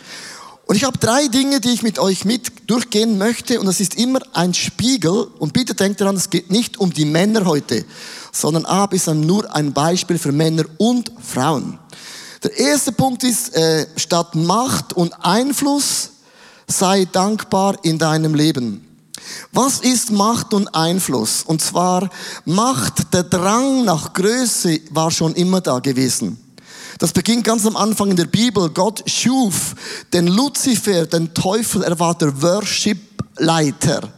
Und 0.73 0.77
ich 0.77 0.85
habe 0.85 0.97
drei 0.97 1.29
Dinge, 1.29 1.61
die 1.61 1.69
ich 1.69 1.83
mit 1.83 1.99
euch 1.99 2.25
mit 2.25 2.51
durchgehen 2.67 3.19
möchte 3.19 3.61
und 3.61 3.67
das 3.67 3.79
ist 3.79 3.95
immer 3.97 4.21
ein 4.33 4.55
Spiegel 4.55 5.29
und 5.39 5.53
bitte 5.53 5.75
denkt 5.75 6.01
daran, 6.01 6.17
es 6.17 6.31
geht 6.31 6.51
nicht 6.51 6.81
um 6.81 6.91
die 6.91 7.05
Männer 7.05 7.45
heute, 7.45 7.85
sondern 8.33 8.65
Ab 8.65 8.95
ist 8.95 9.07
nur 9.07 9.55
ein 9.55 9.75
Beispiel 9.75 10.17
für 10.17 10.33
Männer 10.33 10.65
und 10.79 11.13
Frauen. 11.21 11.79
Der 12.43 12.57
erste 12.57 12.91
Punkt 12.91 13.23
ist, 13.23 13.55
äh, 13.55 13.87
statt 13.97 14.35
Macht 14.35 14.95
und 14.95 15.13
Einfluss 15.23 16.09
sei 16.67 17.05
dankbar 17.05 17.77
in 17.83 17.99
deinem 17.99 18.35
Leben. 18.35 18.83
Was 19.53 19.81
ist 19.81 20.11
Macht 20.11 20.55
und 20.55 20.75
Einfluss? 20.75 21.43
Und 21.43 21.61
zwar 21.61 22.09
Macht, 22.47 23.13
der 23.13 23.25
Drang 23.25 23.85
nach 23.85 24.15
Größe 24.15 24.81
war 24.89 25.11
schon 25.11 25.35
immer 25.35 25.61
da 25.61 25.81
gewesen. 25.81 26.42
Das 26.99 27.13
beginnt 27.13 27.45
ganz 27.45 27.67
am 27.67 27.77
Anfang 27.77 28.11
in 28.11 28.17
der 28.17 28.27
Bibel. 28.27 28.71
Gott 28.71 29.03
schuf 29.07 29.75
den 30.13 30.27
Luzifer, 30.27 31.07
den 31.07 31.33
Teufel, 31.35 31.83
er 31.83 31.99
war 31.99 32.15
der 32.15 32.41
Worship-Leiter. 32.41 34.13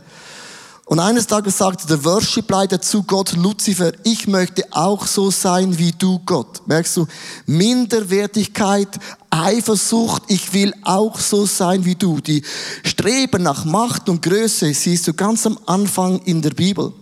Und 0.87 1.01
eines 1.01 1.27
Tages 1.27 1.57
sagte 1.57 1.87
der 1.87 2.05
Worship-Leiter 2.05 2.81
zu 2.81 3.05
Gott, 3.05 3.33
Luzifer, 3.33 3.93
ich 4.05 4.27
möchte 4.27 4.65
auch 4.71 5.07
so 5.07 5.31
sein 5.31 5.79
wie 5.79 5.93
du, 5.93 6.21
Gott. 6.27 6.61
Merkst 6.67 6.99
du, 6.99 7.07
Minderwertigkeit, 7.47 8.89
Eifersucht, 9.31 10.25
ich 10.29 10.53
will 10.53 10.75
auch 10.83 11.19
so 11.19 11.47
sein 11.47 11.87
wie 11.87 11.95
du. 11.95 12.21
Die 12.21 12.43
Streben 12.83 13.43
nach 13.43 13.65
Macht 13.65 14.11
und 14.11 14.21
Größe 14.21 14.75
siehst 14.75 15.09
du 15.09 15.15
ganz 15.15 15.47
am 15.47 15.59
Anfang 15.65 16.19
in 16.21 16.43
der 16.43 16.51
Bibel. 16.51 16.93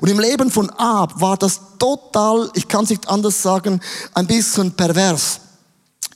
Und 0.00 0.08
im 0.08 0.20
Leben 0.20 0.50
von 0.50 0.70
Ab 0.70 1.20
war 1.20 1.36
das 1.36 1.60
total, 1.78 2.50
ich 2.54 2.68
kann 2.68 2.84
es 2.84 2.90
nicht 2.90 3.08
anders 3.08 3.42
sagen, 3.42 3.80
ein 4.14 4.26
bisschen 4.26 4.72
pervers. 4.72 5.40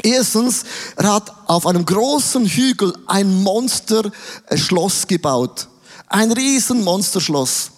Erstens, 0.03 0.65
er 0.97 1.15
hat 1.15 1.33
auf 1.47 1.67
einem 1.67 1.85
großen 1.85 2.47
Hügel 2.47 2.95
ein 3.07 3.43
Monsterschloss 3.43 5.07
gebaut. 5.07 5.69
Ein 6.07 6.31
riesen 6.33 6.85
Monsterschloss. 6.85 7.71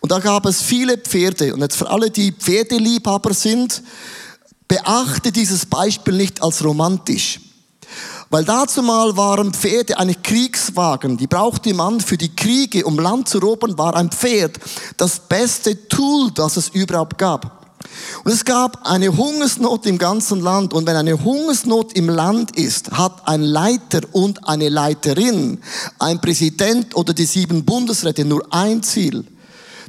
Und 0.00 0.10
da 0.10 0.18
gab 0.18 0.46
es 0.46 0.62
viele 0.62 0.98
Pferde. 0.98 1.54
Und 1.54 1.60
jetzt 1.60 1.76
für 1.76 1.88
alle, 1.88 2.10
die 2.10 2.32
Pferdeliebhaber 2.32 3.32
sind, 3.34 3.82
beachte 4.66 5.32
dieses 5.32 5.66
Beispiel 5.66 6.14
nicht 6.14 6.42
als 6.42 6.64
romantisch. 6.64 7.40
Weil 8.30 8.44
dazu 8.44 8.80
mal 8.80 9.16
waren 9.16 9.52
Pferde 9.52 9.98
eine 9.98 10.14
Kriegswagen. 10.14 11.16
Die 11.16 11.26
brauchte 11.26 11.74
man 11.74 12.00
für 12.00 12.16
die 12.16 12.34
Kriege, 12.34 12.86
um 12.86 12.96
Land 12.96 13.28
zu 13.28 13.40
erobern, 13.40 13.76
war 13.76 13.96
ein 13.96 14.10
Pferd 14.10 14.58
das 14.96 15.18
beste 15.18 15.88
Tool, 15.88 16.30
das 16.30 16.56
es 16.56 16.68
überhaupt 16.68 17.18
gab. 17.18 17.74
Und 18.22 18.30
es 18.30 18.44
gab 18.44 18.86
eine 18.86 19.16
Hungersnot 19.16 19.84
im 19.86 19.98
ganzen 19.98 20.40
Land. 20.40 20.72
Und 20.72 20.86
wenn 20.86 20.94
eine 20.94 21.24
Hungersnot 21.24 21.94
im 21.94 22.08
Land 22.08 22.56
ist, 22.56 22.92
hat 22.92 23.26
ein 23.26 23.42
Leiter 23.42 24.02
und 24.12 24.46
eine 24.48 24.68
Leiterin, 24.68 25.58
ein 25.98 26.20
Präsident 26.20 26.94
oder 26.94 27.12
die 27.12 27.26
sieben 27.26 27.64
Bundesräte 27.64 28.24
nur 28.24 28.46
ein 28.50 28.84
Ziel, 28.84 29.24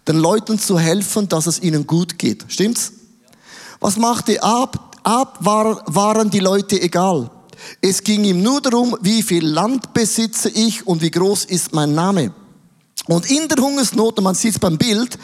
den 0.08 0.18
Leuten 0.18 0.58
zu 0.58 0.80
helfen, 0.80 1.30
dass 1.30 1.46
es 1.46 1.62
ihnen 1.62 1.86
gut 1.86 2.18
geht. 2.18 2.46
Stimmt's? 2.48 2.94
Was 3.80 3.98
machte 3.98 4.42
Ab? 4.42 4.98
Ab 5.04 5.38
war, 5.42 5.84
waren 5.88 6.32
die 6.32 6.40
Leute 6.40 6.82
egal. 6.82 7.30
Es 7.82 8.04
ging 8.04 8.24
ihm 8.24 8.42
nur 8.42 8.62
darum, 8.62 8.98
wie 9.02 9.24
viel 9.24 9.46
Land 9.46 9.94
besitze 9.94 10.50
ich 10.50 10.86
und 10.86 11.02
wie 11.02 11.12
groß 11.12 11.46
ist 11.46 11.74
mein 11.74 11.94
Name. 11.94 12.34
Und 13.08 13.30
in 13.30 13.48
der 13.48 13.64
Hungersnot, 13.64 14.18
und 14.18 14.24
man 14.24 14.36
sieht 14.36 14.54
es 14.54 14.60
beim 14.60 14.78
Bild, 14.78 15.18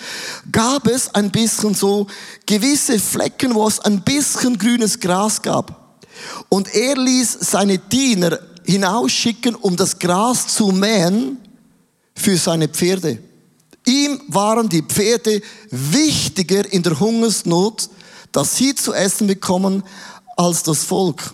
gab 0.52 0.88
es 0.88 1.14
ein 1.14 1.32
bisschen 1.32 1.76
so 1.76 2.08
gewisse 2.46 3.00
Flecken, 3.00 3.54
wo 3.54 3.68
es 3.68 3.80
ein 3.80 4.02
bisschen 4.02 4.58
grünes 4.58 5.00
Gras 5.00 5.42
gab. 5.42 6.00
Und 6.50 6.74
er 6.74 6.98
ließ 6.98 7.38
seine 7.42 7.78
Diener 7.78 8.40
hinausschicken, 8.66 9.56
um 9.56 9.76
das 9.76 9.98
Gras 10.00 10.48
zu 10.48 10.68
mähen 10.68 11.38
für 12.16 12.38
seine 12.38 12.68
Pferde. 12.68 13.20
Ihm 13.86 14.20
waren 14.28 14.68
die 14.68 14.82
Pferde 14.82 15.42
wichtiger 15.70 16.70
in 16.74 16.84
der 16.84 17.00
Hungersnot, 17.00 17.90
dass 18.32 18.58
sie 18.58 18.76
zu 18.76 18.94
essen 18.94 19.28
bekommen, 19.28 19.84
als 20.36 20.64
das 20.64 20.84
Volk. 20.84 21.34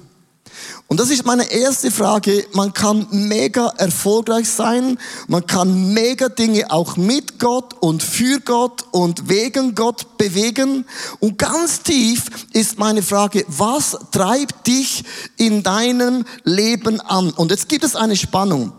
Und 0.93 0.99
das 0.99 1.09
ist 1.09 1.25
meine 1.25 1.51
erste 1.51 1.89
Frage. 1.89 2.45
Man 2.53 2.71
kann 2.71 3.07
mega 3.09 3.69
erfolgreich 3.77 4.47
sein. 4.47 4.99
Man 5.27 5.47
kann 5.47 5.91
mega 5.91 6.29
Dinge 6.29 6.69
auch 6.69 6.97
mit 6.97 7.39
Gott 7.39 7.73
und 7.79 8.03
für 8.03 8.39
Gott 8.41 8.85
und 8.91 9.27
wegen 9.27 9.73
Gott 9.73 10.19
bewegen. 10.19 10.85
Und 11.19 11.39
ganz 11.39 11.81
tief 11.81 12.25
ist 12.51 12.77
meine 12.77 13.01
Frage, 13.01 13.43
was 13.47 13.97
treibt 14.11 14.67
dich 14.67 15.03
in 15.37 15.63
deinem 15.63 16.25
Leben 16.43 17.01
an? 17.01 17.31
Und 17.31 17.49
jetzt 17.49 17.69
gibt 17.69 17.83
es 17.83 17.95
eine 17.95 18.15
Spannung. 18.15 18.71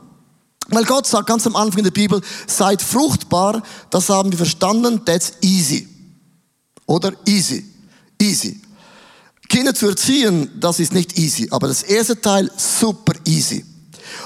Weil 0.68 0.84
Gott 0.84 1.08
sagt 1.08 1.26
ganz 1.26 1.48
am 1.48 1.56
Anfang 1.56 1.78
in 1.78 1.84
der 1.84 1.90
Bibel, 1.90 2.20
seid 2.46 2.80
fruchtbar, 2.80 3.60
das 3.90 4.08
haben 4.08 4.30
wir 4.30 4.38
verstanden, 4.38 5.04
that's 5.04 5.32
easy. 5.40 5.88
Oder 6.86 7.12
easy. 7.26 7.64
Easy. 8.22 8.60
Kinder 9.48 9.74
zu 9.74 9.88
erziehen, 9.88 10.50
das 10.58 10.80
ist 10.80 10.92
nicht 10.92 11.18
easy, 11.18 11.48
aber 11.50 11.68
das 11.68 11.82
erste 11.82 12.20
Teil 12.20 12.50
super 12.56 13.14
easy. 13.26 13.64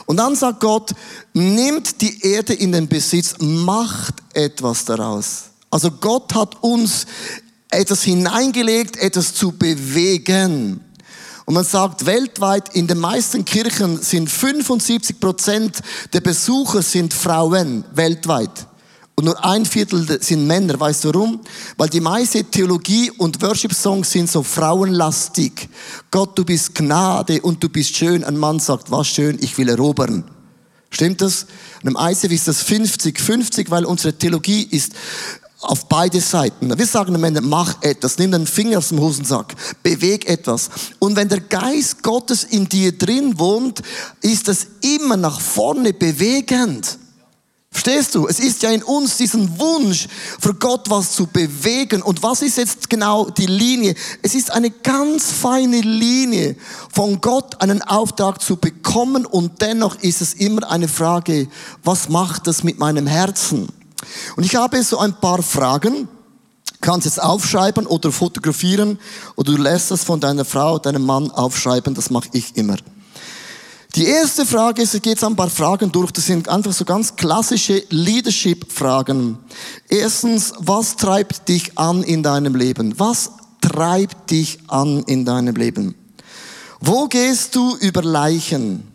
Und 0.07 0.19
dann 0.19 0.35
sagt 0.37 0.61
Gott, 0.61 0.93
nimmt 1.33 2.01
die 2.01 2.23
Erde 2.23 2.55
in 2.55 2.73
den 2.73 2.89
Besitz, 2.89 3.35
macht 3.39 4.15
etwas 4.33 4.85
daraus. 4.85 5.45
Also 5.71 5.91
Gott 5.91 6.35
hat 6.35 6.63
uns 6.63 7.07
etwas 7.71 8.03
hineingelegt, 8.03 8.97
etwas 8.97 9.35
zu 9.35 9.53
bewegen. 9.53 10.81
Und 11.45 11.55
man 11.55 11.65
sagt, 11.65 12.05
weltweit 12.05 12.75
in 12.75 12.87
den 12.87 12.99
meisten 12.99 13.45
Kirchen 13.45 14.03
sind 14.03 14.31
75 14.31 15.19
Prozent 15.19 15.79
der 16.13 16.21
Besucher 16.21 16.83
sind 16.83 17.15
Frauen 17.15 17.85
weltweit. 17.93 18.67
Und 19.19 19.25
nur 19.25 19.45
ein 19.45 19.67
Viertel 19.67 20.23
sind 20.23 20.47
Männer. 20.47 20.79
Weißt 20.79 21.03
du 21.03 21.09
warum? 21.09 21.41
Weil 21.77 21.89
die 21.89 22.01
meiste 22.01 22.45
Theologie 22.45 23.11
und 23.11 23.43
Worship-Songs 23.43 24.13
sind 24.13 24.31
so 24.31 24.45
frauenlastig. 24.45 25.69
Gott, 26.13 26.39
du 26.39 26.45
bist 26.45 26.73
Gnade 26.77 27.43
und 27.43 27.61
du 27.61 27.69
bist 27.69 27.97
schön. 27.97 28.23
Ein 28.23 28.37
Mann 28.37 28.61
sagt, 28.61 28.93
was 28.93 29.09
schön, 29.09 29.37
ich 29.41 29.59
will 29.59 29.71
erobern. 29.71 30.23
Stimmt 30.91 31.21
das? 31.21 31.47
Und 31.83 31.91
im 31.91 31.97
ICF 32.01 32.31
ist 32.31 32.47
das 32.47 32.65
50-50, 32.65 33.69
weil 33.71 33.87
unsere 33.87 34.17
Theologie 34.17 34.63
ist 34.71 34.93
auf 35.63 35.89
beide 35.89 36.21
Seiten. 36.21 36.79
Wir 36.79 36.87
sagen 36.87 37.17
am 37.17 37.25
Ende, 37.25 37.41
mach 37.41 37.83
etwas, 37.83 38.19
nimm 38.19 38.31
den 38.31 38.47
Finger 38.47 38.79
aus 38.79 38.91
dem 38.91 39.01
Hosensack, 39.01 39.53
beweg 39.83 40.29
etwas. 40.29 40.71
Und 41.01 41.17
wenn 41.17 41.29
der 41.29 41.41
Geist 41.41 42.05
Gottes 42.05 42.45
in 42.45 42.69
dir 42.69 42.97
drin 42.97 43.37
wohnt, 43.37 43.83
ist 44.21 44.49
es 44.49 44.69
immer 44.81 45.17
nach 45.17 45.41
vorne 45.41 45.93
bewegend. 45.93 46.99
Verstehst 47.71 48.15
du? 48.15 48.27
Es 48.27 48.41
ist 48.41 48.63
ja 48.63 48.71
in 48.71 48.83
uns 48.83 49.19
diesen 49.19 49.59
Wunsch, 49.59 50.09
für 50.41 50.55
Gott 50.55 50.89
was 50.89 51.13
zu 51.13 51.27
bewegen. 51.27 52.01
Und 52.01 52.23
was 52.23 52.41
ist 52.41 52.57
jetzt 52.57 52.89
genau 52.89 53.29
die 53.29 53.47
Linie? 53.47 53.95
Es 54.23 54.35
ist 54.35 54.51
eine 54.51 54.71
ganz 54.71 55.31
feine 55.31 55.81
Linie, 55.81 56.57
von 56.93 57.21
Gott 57.21 57.61
einen 57.61 57.83
Auftrag 57.83 58.41
zu 58.41 58.57
bekommen 58.57 59.27
und 59.27 59.61
dennoch 59.61 59.97
ist 59.97 60.23
es 60.23 60.35
immer 60.35 60.71
eine 60.71 60.89
Frage, 60.89 61.49
was 61.85 62.09
macht 62.09 62.47
das 62.47 62.65
mit 62.65 62.79
meinem 62.79 63.07
Herzen? 63.07 63.69
Und 64.37 64.45
ich 64.45 64.57
habe 64.57 64.83
so 64.83 64.99
ein 64.99 65.15
paar 65.21 65.43
Fragen, 65.43 66.09
kannst 66.81 67.05
jetzt 67.05 67.23
aufschreiben 67.23 67.87
oder 67.87 68.13
fotografieren 68.13 68.99
oder 69.37 69.53
du 69.53 69.63
lässt 69.63 69.91
das 69.91 70.05
von 70.05 70.21
deiner 70.21 70.45
Frau, 70.45 70.79
deinem 70.79 71.05
Mann 71.05 71.31
aufschreiben, 71.31 71.95
das 71.95 72.11
mache 72.11 72.29
ich 72.33 72.57
immer. 72.57 72.77
Die 73.95 74.05
erste 74.05 74.45
Frage 74.45 74.83
ist, 74.83 74.95
es 74.95 75.03
geht 75.03 75.23
ein 75.25 75.35
paar 75.35 75.49
Fragen 75.49 75.91
durch, 75.91 76.11
das 76.11 76.27
sind 76.27 76.49
einfach 76.49 76.73
so 76.73 76.85
ganz 76.85 77.17
klassische 77.17 77.83
Leadership-Fragen. 77.89 79.39
Erstens, 79.89 80.53
was 80.59 80.97
treibt 80.97 81.49
dich 81.49 81.77
an 81.79 82.03
in 82.03 82.23
deinem 82.23 82.55
Leben? 82.55 82.99
Was 82.99 83.31
treibt 83.61 84.31
dich 84.31 84.59
an 84.69 85.03
in 85.05 85.25
deinem 85.25 85.57
Leben? 85.57 85.95
Wo 86.81 87.09
gehst 87.09 87.57
du 87.57 87.77
über 87.77 88.03
Leichen? 88.03 88.87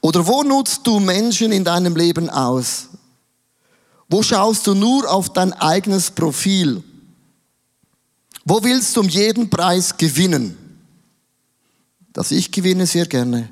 Oder 0.00 0.26
wo 0.26 0.44
nutzt 0.44 0.86
du 0.86 1.00
Menschen 1.00 1.50
in 1.50 1.64
deinem 1.64 1.96
Leben 1.96 2.30
aus? 2.30 2.88
Wo 4.08 4.22
schaust 4.22 4.66
du 4.66 4.74
nur 4.74 5.10
auf 5.10 5.32
dein 5.32 5.52
eigenes 5.52 6.10
Profil? 6.10 6.82
Wo 8.44 8.62
willst 8.62 8.96
du 8.96 9.00
um 9.00 9.08
jeden 9.08 9.50
Preis 9.50 9.94
gewinnen? 9.96 10.67
Dass 12.18 12.32
ich 12.32 12.50
gewinne 12.50 12.84
sehr 12.84 13.06
gerne. 13.06 13.48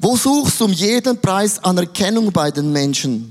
Wo 0.00 0.16
suchst 0.16 0.58
du 0.58 0.64
um 0.64 0.72
jeden 0.72 1.20
Preis 1.20 1.62
Anerkennung 1.62 2.32
bei 2.32 2.50
den 2.50 2.72
Menschen? 2.72 3.30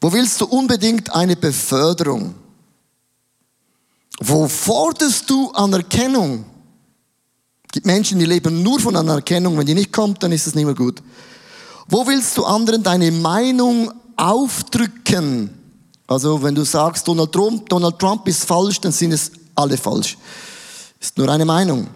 Wo 0.00 0.12
willst 0.12 0.40
du 0.40 0.46
unbedingt 0.46 1.14
eine 1.14 1.36
Beförderung? 1.36 2.34
Wo 4.18 4.48
forderst 4.48 5.30
du 5.30 5.52
Anerkennung? 5.52 6.44
Es 7.66 7.74
gibt 7.74 7.86
Menschen, 7.86 8.18
die 8.18 8.26
leben 8.26 8.64
nur 8.64 8.80
von 8.80 8.96
Anerkennung. 8.96 9.56
Wenn 9.56 9.66
die 9.66 9.74
nicht 9.74 9.92
kommt, 9.92 10.20
dann 10.20 10.32
ist 10.32 10.48
es 10.48 10.56
nicht 10.56 10.64
mehr 10.64 10.74
gut. 10.74 11.00
Wo 11.86 12.04
willst 12.08 12.36
du 12.36 12.44
anderen 12.44 12.82
deine 12.82 13.12
Meinung 13.12 13.92
aufdrücken? 14.16 15.48
Also, 16.08 16.42
wenn 16.42 16.56
du 16.56 16.64
sagst, 16.64 17.06
Donald 17.06 17.30
Trump, 17.30 17.68
Donald 17.68 18.00
Trump 18.00 18.26
ist 18.26 18.44
falsch, 18.46 18.80
dann 18.80 18.90
sind 18.90 19.12
es 19.12 19.30
alle 19.54 19.76
falsch. 19.76 20.18
Ist 21.04 21.18
nur 21.18 21.28
eine 21.28 21.44
Meinung. 21.44 21.86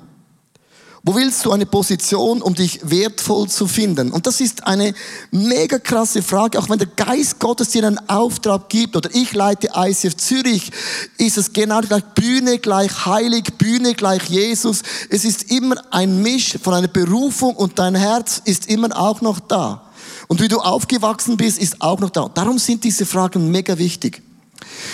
Wo 1.03 1.15
willst 1.15 1.43
du 1.47 1.53
eine 1.53 1.65
Position, 1.65 2.43
um 2.43 2.55
dich 2.55 2.79
wertvoll 2.83 3.49
zu 3.49 3.67
finden? 3.67 4.13
Und 4.13 4.27
das 4.27 4.43
ist 4.43 4.67
eine 4.67 4.93
mega 5.31 5.79
krasse 5.79 6.21
Frage. 6.21 6.59
Auch 6.59 6.69
wenn 6.69 6.79
der 6.79 6.89
Geist 6.89 7.39
Gottes 7.39 7.71
dir 7.71 7.87
einen 7.87 8.07
Auftrag 8.11 8.69
gibt 8.69 8.97
oder 8.97 9.09
ich 9.15 9.33
leite 9.33 9.71
ICF 9.75 10.15
Zürich, 10.19 10.71
ist 11.17 11.39
es 11.39 11.55
genau 11.55 11.81
gleich 11.81 12.05
Bühne 12.15 12.59
gleich 12.59 13.07
heilig, 13.07 13.45
Bühne 13.57 13.95
gleich 13.95 14.25
Jesus. 14.25 14.83
Es 15.09 15.25
ist 15.25 15.51
immer 15.51 15.77
ein 15.91 16.21
Misch 16.21 16.59
von 16.63 16.75
einer 16.75 16.89
Berufung 16.89 17.57
und 17.57 17.79
dein 17.79 17.95
Herz 17.95 18.43
ist 18.45 18.67
immer 18.67 18.95
auch 18.95 19.23
noch 19.23 19.41
da. 19.41 19.91
Und 20.27 20.43
wie 20.43 20.49
du 20.49 20.59
aufgewachsen 20.59 21.39
bist, 21.39 21.59
ist 21.59 21.81
auch 21.81 21.99
noch 21.99 22.11
da. 22.11 22.29
Darum 22.29 22.59
sind 22.59 22.85
diese 22.85 23.07
Fragen 23.07 23.51
mega 23.51 23.79
wichtig. 23.79 24.21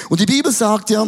Und 0.08 0.20
die 0.20 0.26
Bibel 0.26 0.52
sagt 0.52 0.90
ja, 0.90 1.04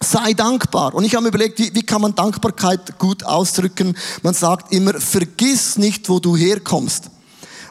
Sei 0.00 0.34
dankbar. 0.34 0.94
Und 0.94 1.04
ich 1.04 1.14
habe 1.14 1.22
mir 1.22 1.28
überlegt, 1.28 1.58
wie, 1.58 1.74
wie 1.74 1.82
kann 1.82 2.02
man 2.02 2.14
Dankbarkeit 2.14 2.98
gut 2.98 3.24
ausdrücken? 3.24 3.96
Man 4.22 4.34
sagt 4.34 4.72
immer, 4.72 4.94
vergiss 5.00 5.78
nicht, 5.78 6.08
wo 6.08 6.18
du 6.18 6.36
herkommst. 6.36 7.10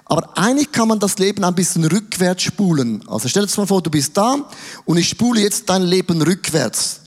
Aber 0.05 0.37
eigentlich 0.37 0.71
kann 0.71 0.87
man 0.87 0.99
das 0.99 1.17
Leben 1.17 1.43
ein 1.43 1.55
bisschen 1.55 1.83
rückwärts 1.85 2.43
spulen. 2.43 3.03
Also 3.07 3.27
stell 3.27 3.45
dir 3.45 3.57
mal 3.57 3.67
vor, 3.67 3.81
du 3.81 3.89
bist 3.89 4.15
da 4.15 4.37
und 4.85 4.97
ich 4.97 5.09
spule 5.09 5.41
jetzt 5.41 5.69
dein 5.69 5.81
Leben 5.81 6.21
rückwärts. 6.21 7.01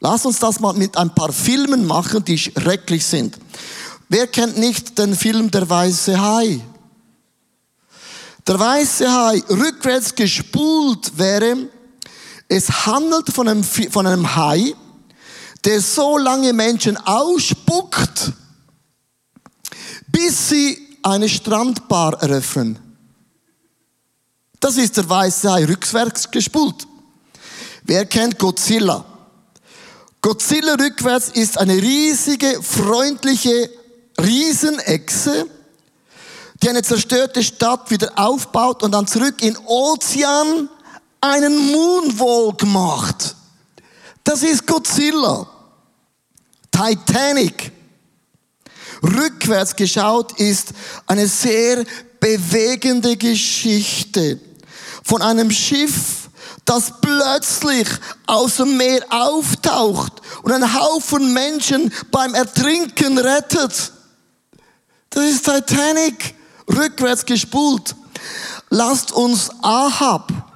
Lass 0.00 0.26
uns 0.26 0.38
das 0.38 0.60
mal 0.60 0.74
mit 0.74 0.96
ein 0.96 1.14
paar 1.14 1.32
Filmen 1.32 1.86
machen, 1.86 2.24
die 2.24 2.36
schrecklich 2.36 3.06
sind. 3.06 3.38
Wer 4.08 4.26
kennt 4.26 4.58
nicht 4.58 4.98
den 4.98 5.14
Film 5.16 5.50
Der 5.50 5.68
weiße 5.68 6.20
Hai? 6.20 6.60
Der 8.46 8.58
weiße 8.58 9.10
Hai 9.10 9.42
rückwärts 9.48 10.14
gespult 10.14 11.16
wäre, 11.16 11.56
es 12.54 12.84
handelt 12.84 13.32
von 13.32 13.48
einem, 13.48 13.64
von 13.64 14.06
einem 14.06 14.36
Hai, 14.36 14.74
der 15.64 15.80
so 15.80 16.18
lange 16.18 16.52
Menschen 16.52 16.98
ausspuckt, 16.98 18.32
bis 20.08 20.50
sie 20.50 20.78
eine 21.02 21.30
Strandbar 21.30 22.20
eröffnen. 22.20 22.78
Das 24.60 24.76
ist 24.76 24.98
der 24.98 25.08
weiße 25.08 25.50
Hai 25.50 25.64
rückwärts 25.64 26.30
gespult. 26.30 26.86
Wer 27.84 28.04
kennt 28.04 28.38
Godzilla? 28.38 29.02
Godzilla 30.20 30.74
rückwärts 30.74 31.30
ist 31.30 31.56
eine 31.56 31.80
riesige, 31.80 32.62
freundliche 32.62 33.70
Riesenechse, 34.20 35.46
die 36.62 36.68
eine 36.68 36.82
zerstörte 36.82 37.42
Stadt 37.42 37.90
wieder 37.90 38.12
aufbaut 38.16 38.82
und 38.82 38.92
dann 38.92 39.06
zurück 39.06 39.40
in 39.40 39.56
Ozean 39.56 40.68
einen 41.22 41.72
Moonwalk 41.72 42.64
macht. 42.66 43.34
Das 44.24 44.42
ist 44.42 44.66
Godzilla. 44.66 45.48
Titanic. 46.70 47.72
Rückwärts 49.02 49.74
geschaut 49.74 50.38
ist 50.38 50.68
eine 51.06 51.26
sehr 51.26 51.84
bewegende 52.20 53.16
Geschichte 53.16 54.38
von 55.02 55.22
einem 55.22 55.50
Schiff, 55.50 56.28
das 56.64 56.92
plötzlich 57.00 57.88
aus 58.26 58.56
dem 58.56 58.76
Meer 58.76 59.04
auftaucht 59.10 60.22
und 60.42 60.52
einen 60.52 60.72
Haufen 60.72 61.32
Menschen 61.32 61.92
beim 62.12 62.34
Ertrinken 62.34 63.18
rettet. 63.18 63.92
Das 65.10 65.24
ist 65.24 65.44
Titanic, 65.44 66.34
rückwärts 66.68 67.26
gespult. 67.26 67.96
Lasst 68.70 69.10
uns 69.12 69.50
Ahab, 69.60 70.51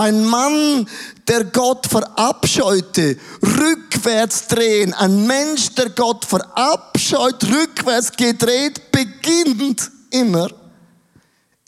ein 0.00 0.24
Mann, 0.24 0.88
der 1.28 1.44
Gott 1.44 1.86
verabscheute, 1.86 3.18
rückwärts 3.42 4.46
drehen. 4.46 4.94
Ein 4.94 5.26
Mensch, 5.26 5.74
der 5.74 5.90
Gott 5.90 6.24
verabscheut, 6.24 7.44
rückwärts 7.44 8.10
gedreht, 8.12 8.90
beginnt 8.90 9.90
immer 10.10 10.48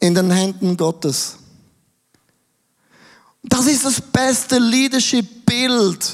in 0.00 0.14
den 0.14 0.30
Händen 0.30 0.78
Gottes. 0.78 1.37
Das 3.42 3.66
ist 3.66 3.85
das 3.85 4.00
beste 4.00 4.59
Leadership-Bild. 4.59 6.11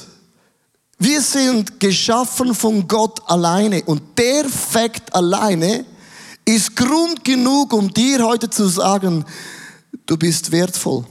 Wir 0.98 1.22
sind 1.22 1.78
geschaffen 1.78 2.52
von 2.52 2.88
Gott 2.88 3.20
alleine 3.30 3.84
und 3.84 4.18
der 4.18 4.48
Fakt 4.48 5.14
alleine 5.14 5.84
ist 6.44 6.74
Grund 6.74 7.24
genug, 7.24 7.72
um 7.72 7.94
dir 7.94 8.26
heute 8.26 8.50
zu 8.50 8.66
sagen, 8.66 9.24
du 10.04 10.16
bist 10.16 10.50
wertvoll. 10.50 11.04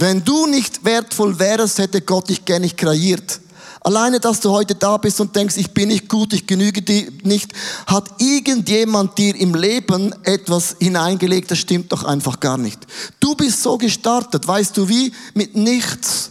Wenn 0.00 0.24
du 0.24 0.46
nicht 0.46 0.84
wertvoll 0.84 1.40
wärst, 1.40 1.78
hätte 1.78 2.00
Gott 2.00 2.28
dich 2.28 2.44
gar 2.44 2.60
nicht 2.60 2.76
kreiert. 2.76 3.40
Alleine, 3.80 4.20
dass 4.20 4.38
du 4.38 4.50
heute 4.50 4.76
da 4.76 4.96
bist 4.96 5.20
und 5.20 5.34
denkst, 5.34 5.56
ich 5.56 5.72
bin 5.72 5.88
nicht 5.88 6.08
gut, 6.08 6.32
ich 6.32 6.46
genüge 6.46 6.82
dir 6.82 7.10
nicht, 7.24 7.52
hat 7.84 8.08
irgendjemand 8.18 9.18
dir 9.18 9.34
im 9.34 9.56
Leben 9.56 10.14
etwas 10.22 10.76
hineingelegt, 10.78 11.50
das 11.50 11.58
stimmt 11.58 11.90
doch 11.90 12.04
einfach 12.04 12.38
gar 12.38 12.58
nicht. 12.58 12.78
Du 13.18 13.34
bist 13.34 13.60
so 13.60 13.76
gestartet, 13.76 14.46
weißt 14.46 14.76
du 14.76 14.88
wie? 14.88 15.12
Mit 15.34 15.56
nichts. 15.56 16.30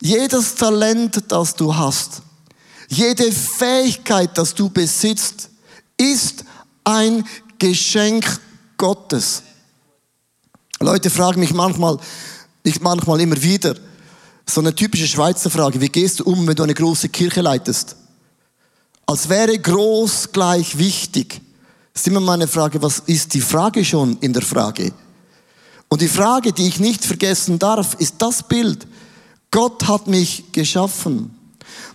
Jedes 0.00 0.56
Talent, 0.56 1.22
das 1.28 1.54
du 1.54 1.76
hast, 1.76 2.22
jede 2.88 3.30
Fähigkeit, 3.30 4.36
das 4.36 4.52
du 4.52 4.68
besitzt, 4.68 5.50
ist 5.96 6.44
ein 6.82 7.24
Geschenk 7.60 8.40
Gottes. 8.76 9.42
Leute 10.80 11.08
fragen 11.08 11.38
mich 11.38 11.54
manchmal, 11.54 11.98
ich 12.66 12.80
manchmal 12.80 13.20
immer 13.20 13.40
wieder, 13.42 13.74
so 14.48 14.60
eine 14.60 14.74
typische 14.74 15.06
Schweizer 15.06 15.50
Frage, 15.50 15.80
wie 15.80 15.88
gehst 15.88 16.20
du 16.20 16.24
um, 16.24 16.46
wenn 16.46 16.54
du 16.54 16.62
eine 16.62 16.74
große 16.74 17.08
Kirche 17.08 17.40
leitest? 17.40 17.96
Als 19.06 19.28
wäre 19.28 19.58
groß 19.58 20.32
gleich 20.32 20.78
wichtig. 20.78 21.40
Ist 21.94 22.06
immer 22.06 22.20
meine 22.20 22.46
Frage, 22.46 22.82
was 22.82 23.00
ist 23.06 23.34
die 23.34 23.40
Frage 23.40 23.84
schon 23.84 24.18
in 24.20 24.32
der 24.32 24.42
Frage? 24.42 24.92
Und 25.88 26.00
die 26.00 26.08
Frage, 26.08 26.52
die 26.52 26.66
ich 26.66 26.80
nicht 26.80 27.04
vergessen 27.04 27.58
darf, 27.58 27.94
ist 27.94 28.16
das 28.18 28.42
Bild. 28.42 28.86
Gott 29.50 29.86
hat 29.86 30.06
mich 30.06 30.52
geschaffen. 30.52 31.30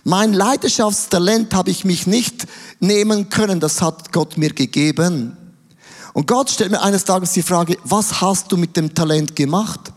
Mein 0.04 0.32
Leidenschaftstalent 0.32 1.54
habe 1.54 1.70
ich 1.70 1.84
mich 1.84 2.06
nicht 2.06 2.46
nehmen 2.80 3.28
können, 3.28 3.60
das 3.60 3.80
hat 3.80 4.12
Gott 4.12 4.36
mir 4.36 4.52
gegeben. 4.52 5.36
Und 6.12 6.26
Gott 6.26 6.50
stellt 6.50 6.70
mir 6.70 6.82
eines 6.82 7.04
Tages 7.04 7.32
die 7.32 7.42
Frage, 7.42 7.76
was 7.84 8.20
hast 8.20 8.50
du 8.50 8.56
mit 8.56 8.76
dem 8.76 8.94
Talent 8.94 9.36
gemacht? 9.36 9.92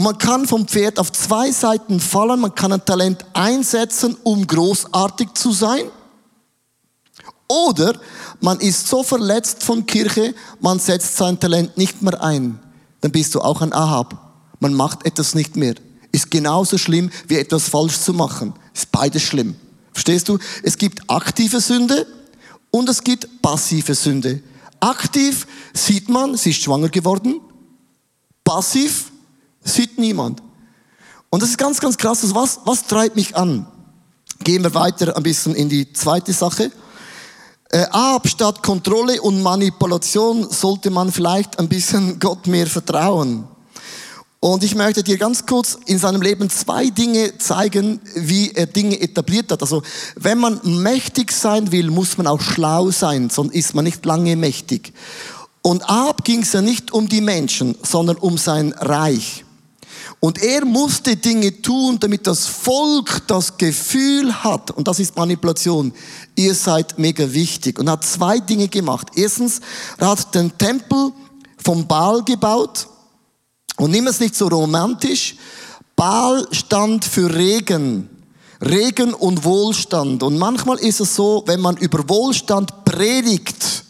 Und 0.00 0.04
man 0.04 0.16
kann 0.16 0.46
vom 0.46 0.66
Pferd 0.66 0.98
auf 0.98 1.12
zwei 1.12 1.52
Seiten 1.52 2.00
fallen. 2.00 2.40
Man 2.40 2.54
kann 2.54 2.72
ein 2.72 2.82
Talent 2.82 3.22
einsetzen, 3.34 4.16
um 4.22 4.46
großartig 4.46 5.34
zu 5.34 5.52
sein. 5.52 5.82
Oder 7.48 8.00
man 8.40 8.60
ist 8.60 8.88
so 8.88 9.02
verletzt 9.02 9.62
von 9.62 9.84
Kirche, 9.84 10.34
man 10.58 10.78
setzt 10.78 11.18
sein 11.18 11.38
Talent 11.38 11.76
nicht 11.76 12.00
mehr 12.00 12.18
ein. 12.22 12.58
Dann 13.02 13.12
bist 13.12 13.34
du 13.34 13.42
auch 13.42 13.60
ein 13.60 13.74
Ahab. 13.74 14.16
Man 14.58 14.72
macht 14.72 15.04
etwas 15.04 15.34
nicht 15.34 15.56
mehr. 15.56 15.74
Ist 16.12 16.30
genauso 16.30 16.78
schlimm, 16.78 17.10
wie 17.28 17.36
etwas 17.36 17.68
falsch 17.68 18.00
zu 18.00 18.14
machen. 18.14 18.54
Ist 18.72 18.90
beides 18.90 19.20
schlimm. 19.20 19.54
Verstehst 19.92 20.30
du? 20.30 20.38
Es 20.62 20.78
gibt 20.78 21.10
aktive 21.10 21.60
Sünde 21.60 22.06
und 22.70 22.88
es 22.88 23.04
gibt 23.04 23.42
passive 23.42 23.94
Sünde. 23.94 24.42
Aktiv 24.80 25.46
sieht 25.74 26.08
man, 26.08 26.38
sie 26.38 26.52
ist 26.52 26.62
schwanger 26.62 26.88
geworden. 26.88 27.42
Passiv 28.42 29.09
sieht 29.62 29.98
niemand. 29.98 30.42
Und 31.30 31.42
das 31.42 31.50
ist 31.50 31.58
ganz, 31.58 31.80
ganz 31.80 31.96
krass. 31.96 32.22
Also 32.22 32.34
was, 32.34 32.60
was 32.64 32.86
treibt 32.86 33.16
mich 33.16 33.36
an? 33.36 33.66
Gehen 34.42 34.62
wir 34.62 34.74
weiter 34.74 35.16
ein 35.16 35.22
bisschen 35.22 35.54
in 35.54 35.68
die 35.68 35.92
zweite 35.92 36.32
Sache. 36.32 36.70
Äh, 37.72 37.86
ab 37.90 38.26
statt 38.26 38.62
Kontrolle 38.62 39.22
und 39.22 39.42
Manipulation 39.42 40.50
sollte 40.50 40.90
man 40.90 41.12
vielleicht 41.12 41.58
ein 41.58 41.68
bisschen 41.68 42.18
Gott 42.20 42.46
mehr 42.46 42.66
vertrauen. 42.66 43.46
Und 44.42 44.64
ich 44.64 44.74
möchte 44.74 45.04
dir 45.04 45.18
ganz 45.18 45.44
kurz 45.44 45.78
in 45.84 45.98
seinem 45.98 46.22
Leben 46.22 46.48
zwei 46.48 46.88
Dinge 46.88 47.36
zeigen, 47.36 48.00
wie 48.14 48.50
er 48.52 48.66
Dinge 48.66 48.98
etabliert 48.98 49.52
hat. 49.52 49.60
Also, 49.60 49.82
wenn 50.16 50.38
man 50.38 50.60
mächtig 50.64 51.30
sein 51.30 51.70
will, 51.70 51.90
muss 51.90 52.16
man 52.16 52.26
auch 52.26 52.40
schlau 52.40 52.90
sein, 52.90 53.28
sonst 53.28 53.54
ist 53.54 53.74
man 53.74 53.84
nicht 53.84 54.04
lange 54.06 54.36
mächtig. 54.36 54.94
Und 55.60 55.82
Ab 55.82 56.24
ging 56.24 56.40
es 56.40 56.54
ja 56.54 56.62
nicht 56.62 56.90
um 56.90 57.06
die 57.06 57.20
Menschen, 57.20 57.76
sondern 57.82 58.16
um 58.16 58.38
sein 58.38 58.72
Reich. 58.72 59.44
Und 60.20 60.42
er 60.42 60.66
musste 60.66 61.16
Dinge 61.16 61.62
tun, 61.62 61.98
damit 61.98 62.26
das 62.26 62.46
Volk 62.46 63.22
das 63.26 63.56
Gefühl 63.56 64.44
hat, 64.44 64.70
und 64.70 64.86
das 64.86 65.00
ist 65.00 65.16
Manipulation, 65.16 65.94
ihr 66.36 66.54
seid 66.54 66.98
mega 66.98 67.32
wichtig. 67.32 67.78
Und 67.78 67.88
hat 67.88 68.04
zwei 68.04 68.38
Dinge 68.38 68.68
gemacht. 68.68 69.08
Erstens, 69.14 69.60
er 69.96 70.08
hat 70.08 70.34
den 70.34 70.56
Tempel 70.58 71.12
vom 71.56 71.86
Baal 71.86 72.22
gebaut. 72.22 72.86
Und 73.78 73.92
nimm 73.92 74.06
es 74.08 74.20
nicht 74.20 74.36
so 74.36 74.48
romantisch. 74.48 75.36
Baal 75.96 76.46
stand 76.52 77.06
für 77.06 77.34
Regen. 77.34 78.10
Regen 78.60 79.14
und 79.14 79.42
Wohlstand. 79.44 80.22
Und 80.22 80.36
manchmal 80.36 80.78
ist 80.80 81.00
es 81.00 81.16
so, 81.16 81.42
wenn 81.46 81.60
man 81.60 81.78
über 81.78 82.06
Wohlstand 82.10 82.84
predigt, 82.84 83.84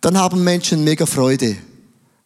dann 0.00 0.16
haben 0.16 0.42
Menschen 0.42 0.82
mega 0.82 1.04
Freude. 1.04 1.58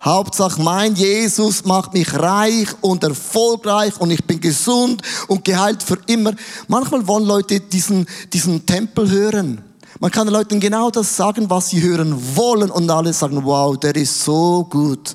Hauptsache, 0.03 0.63
mein 0.63 0.95
Jesus 0.95 1.65
macht 1.67 1.93
mich 1.93 2.15
reich 2.15 2.69
und 2.81 3.05
erfolgreich 3.05 4.01
und 4.01 4.11
ich 4.11 4.25
bin 4.25 4.41
gesund 4.41 5.03
und 5.29 5.45
geheilt 5.45 5.83
für 5.83 5.99
immer. 6.07 6.33
Manchmal 6.69 7.07
wollen 7.07 7.27
Leute 7.27 7.61
diesen, 7.61 8.07
diesen 8.33 8.65
Tempel 8.65 9.11
hören. 9.11 9.63
Man 9.99 10.11
kann 10.11 10.27
den 10.27 10.33
Leuten 10.33 10.59
genau 10.59 10.91
das 10.91 11.15
sagen, 11.15 11.51
was 11.51 11.69
sie 11.69 11.83
hören 11.83 12.17
wollen 12.35 12.71
und 12.71 12.91
alle 12.91 13.13
sagen, 13.13 13.45
wow, 13.45 13.77
der 13.77 13.95
ist 13.95 14.25
so 14.25 14.67
gut. 14.71 15.15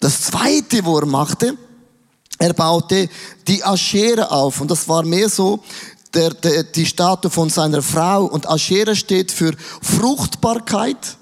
Das 0.00 0.20
zweite, 0.20 0.84
wo 0.84 0.98
er 0.98 1.06
machte, 1.06 1.56
er 2.38 2.52
baute 2.52 3.08
die 3.48 3.64
Aschere 3.64 4.30
auf 4.30 4.60
und 4.60 4.70
das 4.70 4.86
war 4.88 5.04
mehr 5.04 5.30
so, 5.30 5.60
der, 6.12 6.34
der, 6.34 6.64
die 6.64 6.84
Statue 6.84 7.30
von 7.30 7.48
seiner 7.48 7.80
Frau 7.80 8.24
und 8.26 8.46
Aschere 8.46 8.94
steht 8.94 9.32
für 9.32 9.54
Fruchtbarkeit 9.80 11.16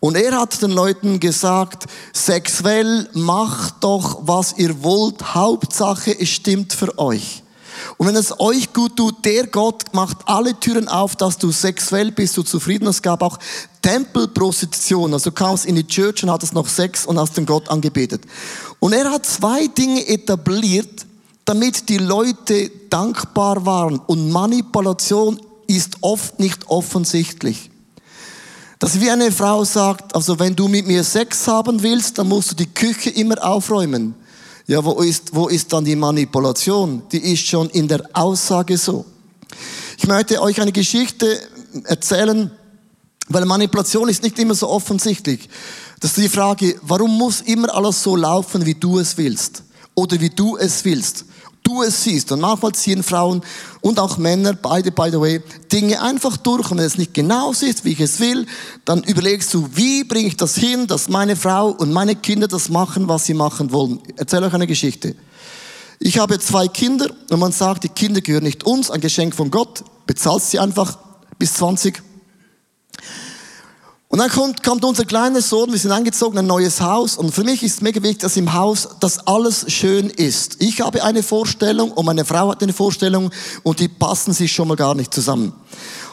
und 0.00 0.16
er 0.16 0.38
hat 0.38 0.60
den 0.60 0.72
Leuten 0.72 1.20
gesagt, 1.20 1.84
sexuell 2.12 3.08
macht 3.14 3.76
doch, 3.80 4.20
was 4.22 4.54
ihr 4.58 4.82
wollt, 4.82 5.34
Hauptsache 5.34 6.18
es 6.18 6.28
stimmt 6.28 6.72
für 6.72 6.98
euch. 6.98 7.42
Und 7.96 8.06
wenn 8.06 8.16
es 8.16 8.38
euch 8.40 8.72
gut 8.72 8.96
tut, 8.96 9.24
der 9.24 9.46
Gott 9.46 9.84
macht 9.92 10.18
alle 10.26 10.58
Türen 10.58 10.88
auf, 10.88 11.16
dass 11.16 11.38
du 11.38 11.50
sexuell 11.50 12.10
bist, 12.10 12.36
du 12.36 12.42
zufrieden. 12.42 12.88
Es 12.88 13.02
gab 13.02 13.22
auch 13.22 13.38
Tempelprostitution. 13.82 15.12
Also 15.12 15.30
du 15.30 15.34
kamst 15.34 15.66
in 15.66 15.76
die 15.76 15.86
Church 15.86 16.22
und 16.22 16.30
hattest 16.30 16.54
noch 16.54 16.68
Sex 16.68 17.06
und 17.06 17.18
hast 17.18 17.36
den 17.36 17.46
Gott 17.46 17.68
angebetet. 17.68 18.22
Und 18.80 18.92
er 18.92 19.10
hat 19.10 19.26
zwei 19.26 19.66
Dinge 19.66 20.06
etabliert, 20.06 21.06
damit 21.44 21.88
die 21.88 21.98
Leute 21.98 22.70
dankbar 22.90 23.64
waren. 23.64 23.98
Und 23.98 24.30
Manipulation 24.30 25.40
ist 25.66 25.98
oft 26.00 26.38
nicht 26.38 26.68
offensichtlich. 26.68 27.70
Dass 28.78 29.00
wie 29.00 29.10
eine 29.10 29.32
Frau 29.32 29.64
sagt, 29.64 30.14
also 30.14 30.38
wenn 30.38 30.54
du 30.54 30.68
mit 30.68 30.86
mir 30.86 31.02
Sex 31.02 31.46
haben 31.48 31.82
willst, 31.82 32.18
dann 32.18 32.28
musst 32.28 32.50
du 32.50 32.54
die 32.56 32.66
Küche 32.66 33.10
immer 33.10 33.42
aufräumen. 33.42 34.14
Ja, 34.66 34.84
wo 34.84 35.00
ist, 35.00 35.34
wo 35.34 35.48
ist 35.48 35.72
dann 35.72 35.84
die 35.84 35.96
Manipulation? 35.96 37.02
Die 37.10 37.32
ist 37.32 37.46
schon 37.46 37.70
in 37.70 37.88
der 37.88 38.02
Aussage 38.12 38.76
so. 38.76 39.06
Ich 39.96 40.06
möchte 40.06 40.42
euch 40.42 40.60
eine 40.60 40.72
Geschichte 40.72 41.40
erzählen, 41.84 42.50
weil 43.28 43.44
Manipulation 43.46 44.08
ist 44.08 44.22
nicht 44.22 44.38
immer 44.38 44.54
so 44.54 44.68
offensichtlich. 44.68 45.48
Das 46.00 46.10
ist 46.10 46.24
die 46.24 46.28
Frage, 46.28 46.78
warum 46.82 47.16
muss 47.16 47.40
immer 47.40 47.74
alles 47.74 48.02
so 48.02 48.14
laufen, 48.14 48.66
wie 48.66 48.74
du 48.74 48.98
es 48.98 49.16
willst? 49.16 49.62
Oder 49.94 50.20
wie 50.20 50.30
du 50.30 50.58
es 50.58 50.84
willst? 50.84 51.24
Du 51.66 51.82
es 51.82 52.02
siehst. 52.02 52.32
Und 52.32 52.40
manchmal 52.40 52.72
ziehen 52.72 53.02
Frauen 53.02 53.42
und 53.80 53.98
auch 53.98 54.18
Männer, 54.18 54.54
beide, 54.54 54.90
by 54.90 55.08
the 55.10 55.20
way, 55.20 55.42
Dinge 55.70 56.00
einfach 56.00 56.36
durch. 56.36 56.70
Und 56.70 56.78
wenn 56.78 56.84
es 56.84 56.98
nicht 56.98 57.14
genau 57.14 57.50
ist, 57.50 57.84
wie 57.84 57.92
ich 57.92 58.00
es 58.00 58.20
will, 58.20 58.46
dann 58.84 59.02
überlegst 59.02 59.52
du, 59.52 59.68
wie 59.74 60.04
bringe 60.04 60.28
ich 60.28 60.36
das 60.36 60.56
hin, 60.56 60.86
dass 60.86 61.08
meine 61.08 61.36
Frau 61.36 61.68
und 61.68 61.92
meine 61.92 62.16
Kinder 62.16 62.48
das 62.48 62.68
machen, 62.68 63.08
was 63.08 63.26
sie 63.26 63.34
machen 63.34 63.72
wollen. 63.72 64.00
Ich 64.06 64.18
erzähle 64.18 64.46
euch 64.46 64.54
eine 64.54 64.66
Geschichte. 64.66 65.16
Ich 65.98 66.18
habe 66.18 66.38
zwei 66.38 66.68
Kinder 66.68 67.10
und 67.30 67.40
man 67.40 67.52
sagt, 67.52 67.84
die 67.84 67.88
Kinder 67.88 68.20
gehören 68.20 68.44
nicht 68.44 68.64
uns, 68.64 68.90
ein 68.90 69.00
Geschenk 69.00 69.34
von 69.34 69.50
Gott, 69.50 69.82
bezahlst 70.06 70.50
sie 70.50 70.58
einfach 70.58 70.98
bis 71.38 71.54
20 71.54 72.02
und 74.16 74.20
dann 74.20 74.30
kommt, 74.30 74.62
kommt 74.62 74.82
unser 74.82 75.04
kleiner 75.04 75.42
Sohn, 75.42 75.70
wir 75.70 75.78
sind 75.78 75.92
eingezogen 75.92 76.38
in 76.38 76.46
ein 76.46 76.48
neues 76.48 76.80
Haus 76.80 77.18
und 77.18 77.34
für 77.34 77.44
mich 77.44 77.62
ist 77.62 77.82
mega 77.82 78.02
wichtig, 78.02 78.20
dass 78.20 78.38
im 78.38 78.54
Haus 78.54 78.88
das 78.98 79.26
alles 79.26 79.70
schön 79.70 80.08
ist. 80.08 80.56
Ich 80.62 80.80
habe 80.80 81.04
eine 81.04 81.22
Vorstellung 81.22 81.92
und 81.92 82.06
meine 82.06 82.24
Frau 82.24 82.48
hat 82.48 82.62
eine 82.62 82.72
Vorstellung 82.72 83.30
und 83.62 83.78
die 83.78 83.88
passen 83.88 84.32
sich 84.32 84.50
schon 84.50 84.68
mal 84.68 84.76
gar 84.78 84.94
nicht 84.94 85.12
zusammen. 85.12 85.52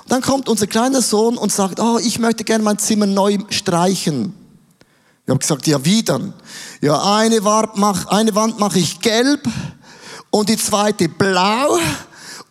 Und 0.03 0.11
dann 0.11 0.21
kommt 0.21 0.49
unser 0.49 0.67
kleiner 0.67 1.01
Sohn 1.01 1.37
und 1.37 1.53
sagt, 1.53 1.79
oh, 1.79 1.97
ich 1.97 2.19
möchte 2.19 2.43
gerne 2.43 2.65
mein 2.65 2.77
Zimmer 2.77 3.05
neu 3.05 3.37
streichen. 3.47 4.33
Ich 5.25 5.29
habe 5.29 5.39
gesagt, 5.39 5.65
ja 5.67 5.85
wie 5.85 6.03
dann? 6.03 6.33
Ja, 6.81 7.15
eine 7.15 7.45
Wand 7.45 7.77
mache 7.77 8.11
eine 8.11 8.35
Wand 8.35 8.59
mache 8.59 8.79
ich 8.79 8.99
gelb 8.99 9.47
und 10.29 10.49
die 10.49 10.57
zweite 10.57 11.07
blau 11.07 11.77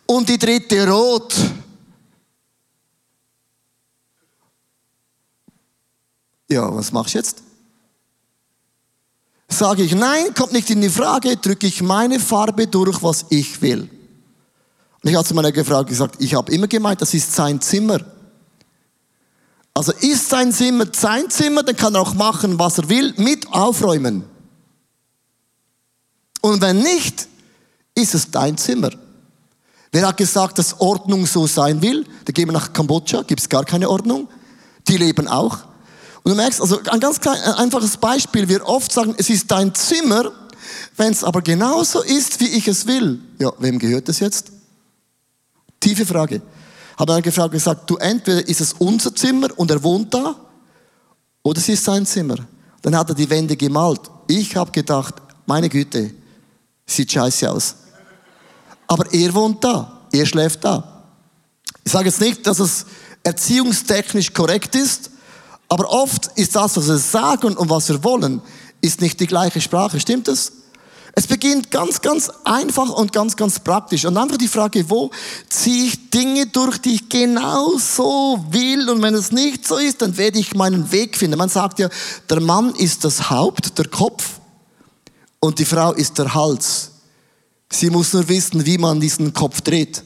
und 0.07 0.29
die 0.29 0.39
dritte 0.39 0.89
rot. 0.89 1.35
Ja, 6.53 6.71
was 6.71 6.91
machst 6.91 7.15
du 7.15 7.17
jetzt? 7.17 7.41
Sage 9.49 9.81
ich 9.81 9.95
nein, 9.95 10.35
kommt 10.35 10.53
nicht 10.53 10.69
in 10.69 10.81
die 10.81 10.89
Frage, 10.89 11.35
drücke 11.35 11.65
ich 11.65 11.81
meine 11.81 12.19
Farbe 12.19 12.67
durch, 12.67 13.01
was 13.01 13.25
ich 13.29 13.59
will. 13.63 13.89
Und 15.01 15.09
ich 15.09 15.15
habe 15.15 15.27
zu 15.27 15.33
meiner 15.33 15.65
Frau 15.65 15.83
gesagt, 15.83 16.15
ich 16.19 16.35
habe 16.35 16.51
immer 16.51 16.67
gemeint, 16.67 17.01
das 17.01 17.15
ist 17.15 17.33
sein 17.33 17.59
Zimmer. 17.59 17.99
Also 19.73 19.93
ist 19.93 20.29
sein 20.29 20.53
Zimmer 20.53 20.85
sein 20.93 21.27
Zimmer, 21.31 21.63
dann 21.63 21.75
kann 21.75 21.95
er 21.95 22.01
auch 22.01 22.13
machen, 22.13 22.59
was 22.59 22.77
er 22.77 22.87
will, 22.87 23.15
mit 23.17 23.47
aufräumen. 23.51 24.23
Und 26.41 26.61
wenn 26.61 26.83
nicht, 26.83 27.27
ist 27.95 28.13
es 28.13 28.29
dein 28.29 28.57
Zimmer. 28.59 28.91
Wer 29.91 30.07
hat 30.07 30.17
gesagt, 30.17 30.59
dass 30.59 30.79
Ordnung 30.79 31.25
so 31.25 31.47
sein 31.47 31.81
will? 31.81 32.05
Da 32.25 32.31
gehen 32.31 32.47
wir 32.47 32.53
nach 32.53 32.73
Kambodscha, 32.73 33.23
gibt 33.23 33.41
es 33.41 33.49
gar 33.49 33.65
keine 33.65 33.89
Ordnung. 33.89 34.29
Die 34.87 34.97
leben 34.97 35.27
auch. 35.27 35.72
Und 36.23 36.31
du 36.31 36.35
merkst, 36.35 36.61
also 36.61 36.79
ein 36.89 36.99
ganz 36.99 37.19
klein, 37.19 37.39
ein 37.41 37.53
einfaches 37.55 37.97
Beispiel, 37.97 38.47
wir 38.47 38.65
oft 38.65 38.91
sagen, 38.91 39.13
es 39.17 39.29
ist 39.29 39.51
dein 39.51 39.75
Zimmer, 39.75 40.31
wenn 40.95 41.11
es 41.11 41.23
aber 41.23 41.41
genauso 41.41 42.01
ist, 42.01 42.39
wie 42.39 42.47
ich 42.47 42.67
es 42.67 42.87
will. 42.87 43.19
Ja, 43.39 43.51
wem 43.59 43.77
gehört 43.77 44.07
es 44.07 44.19
jetzt? 44.19 44.51
Tiefe 45.79 46.05
Frage. 46.05 46.41
Habe 46.97 47.13
eine 47.13 47.31
Frau 47.31 47.49
gesagt, 47.49 47.89
du 47.89 47.97
entweder 47.97 48.47
ist 48.47 48.61
es 48.61 48.73
unser 48.73 49.13
Zimmer 49.13 49.49
und 49.57 49.69
er 49.69 49.83
wohnt 49.83 50.13
da, 50.13 50.35
oder 51.41 51.59
es 51.59 51.67
ist 51.67 51.83
sein 51.83 52.05
Zimmer. 52.05 52.37
Dann 52.81 52.95
hat 52.95 53.09
er 53.09 53.15
die 53.15 53.29
Wände 53.29 53.57
gemalt. 53.57 54.01
Ich 54.27 54.55
habe 54.55 54.71
gedacht, 54.71 55.15
meine 55.45 55.67
Güte, 55.67 56.11
sieht 56.85 57.11
scheiße 57.11 57.51
aus. 57.51 57.75
Aber 58.87 59.11
er 59.13 59.33
wohnt 59.33 59.61
da, 59.63 60.07
er 60.11 60.25
schläft 60.25 60.63
da. 60.63 61.03
Ich 61.83 61.91
sage 61.91 62.05
jetzt 62.05 62.21
nicht, 62.21 62.47
dass 62.47 62.59
es 62.59 62.85
erziehungstechnisch 63.23 64.31
korrekt 64.33 64.75
ist, 64.75 65.09
aber 65.73 65.89
oft 65.89 66.27
ist 66.35 66.55
das, 66.55 66.77
was 66.77 66.87
wir 66.87 66.97
sagen 66.97 67.57
und 67.57 67.67
was 67.67 67.89
wir 67.89 68.03
wollen, 68.03 68.41
ist 68.79 69.01
nicht 69.01 69.19
die 69.19 69.25
gleiche 69.25 69.59
Sprache. 69.59 69.99
Stimmt 69.99 70.27
es? 70.27 70.51
Es 71.15 71.25
beginnt 71.25 71.71
ganz, 71.71 71.99
ganz 71.99 72.29
einfach 72.43 72.89
und 72.89 73.11
ganz, 73.11 73.35
ganz 73.35 73.59
praktisch. 73.59 74.05
Und 74.05 74.15
einfach 74.15 74.37
die 74.37 74.47
Frage, 74.47 74.87
wo 74.87 75.09
ziehe 75.49 75.85
ich 75.85 76.11
Dinge 76.11 76.45
durch, 76.45 76.77
die 76.77 76.95
ich 76.95 77.09
genau 77.09 77.75
so 77.79 78.43
will? 78.51 78.87
Und 78.87 79.01
wenn 79.01 79.15
es 79.15 79.31
nicht 79.31 79.67
so 79.67 79.77
ist, 79.77 80.03
dann 80.03 80.15
werde 80.15 80.37
ich 80.37 80.53
meinen 80.53 80.91
Weg 80.91 81.17
finden. 81.17 81.39
Man 81.39 81.49
sagt 81.49 81.79
ja, 81.79 81.89
der 82.29 82.39
Mann 82.39 82.75
ist 82.75 83.03
das 83.03 83.31
Haupt, 83.31 83.75
der 83.77 83.87
Kopf 83.87 84.39
und 85.39 85.57
die 85.57 85.65
Frau 85.65 85.93
ist 85.93 86.19
der 86.19 86.35
Hals. 86.35 86.91
Sie 87.71 87.89
muss 87.89 88.13
nur 88.13 88.27
wissen, 88.29 88.63
wie 88.65 88.77
man 88.77 88.99
diesen 88.99 89.33
Kopf 89.33 89.61
dreht. 89.61 90.03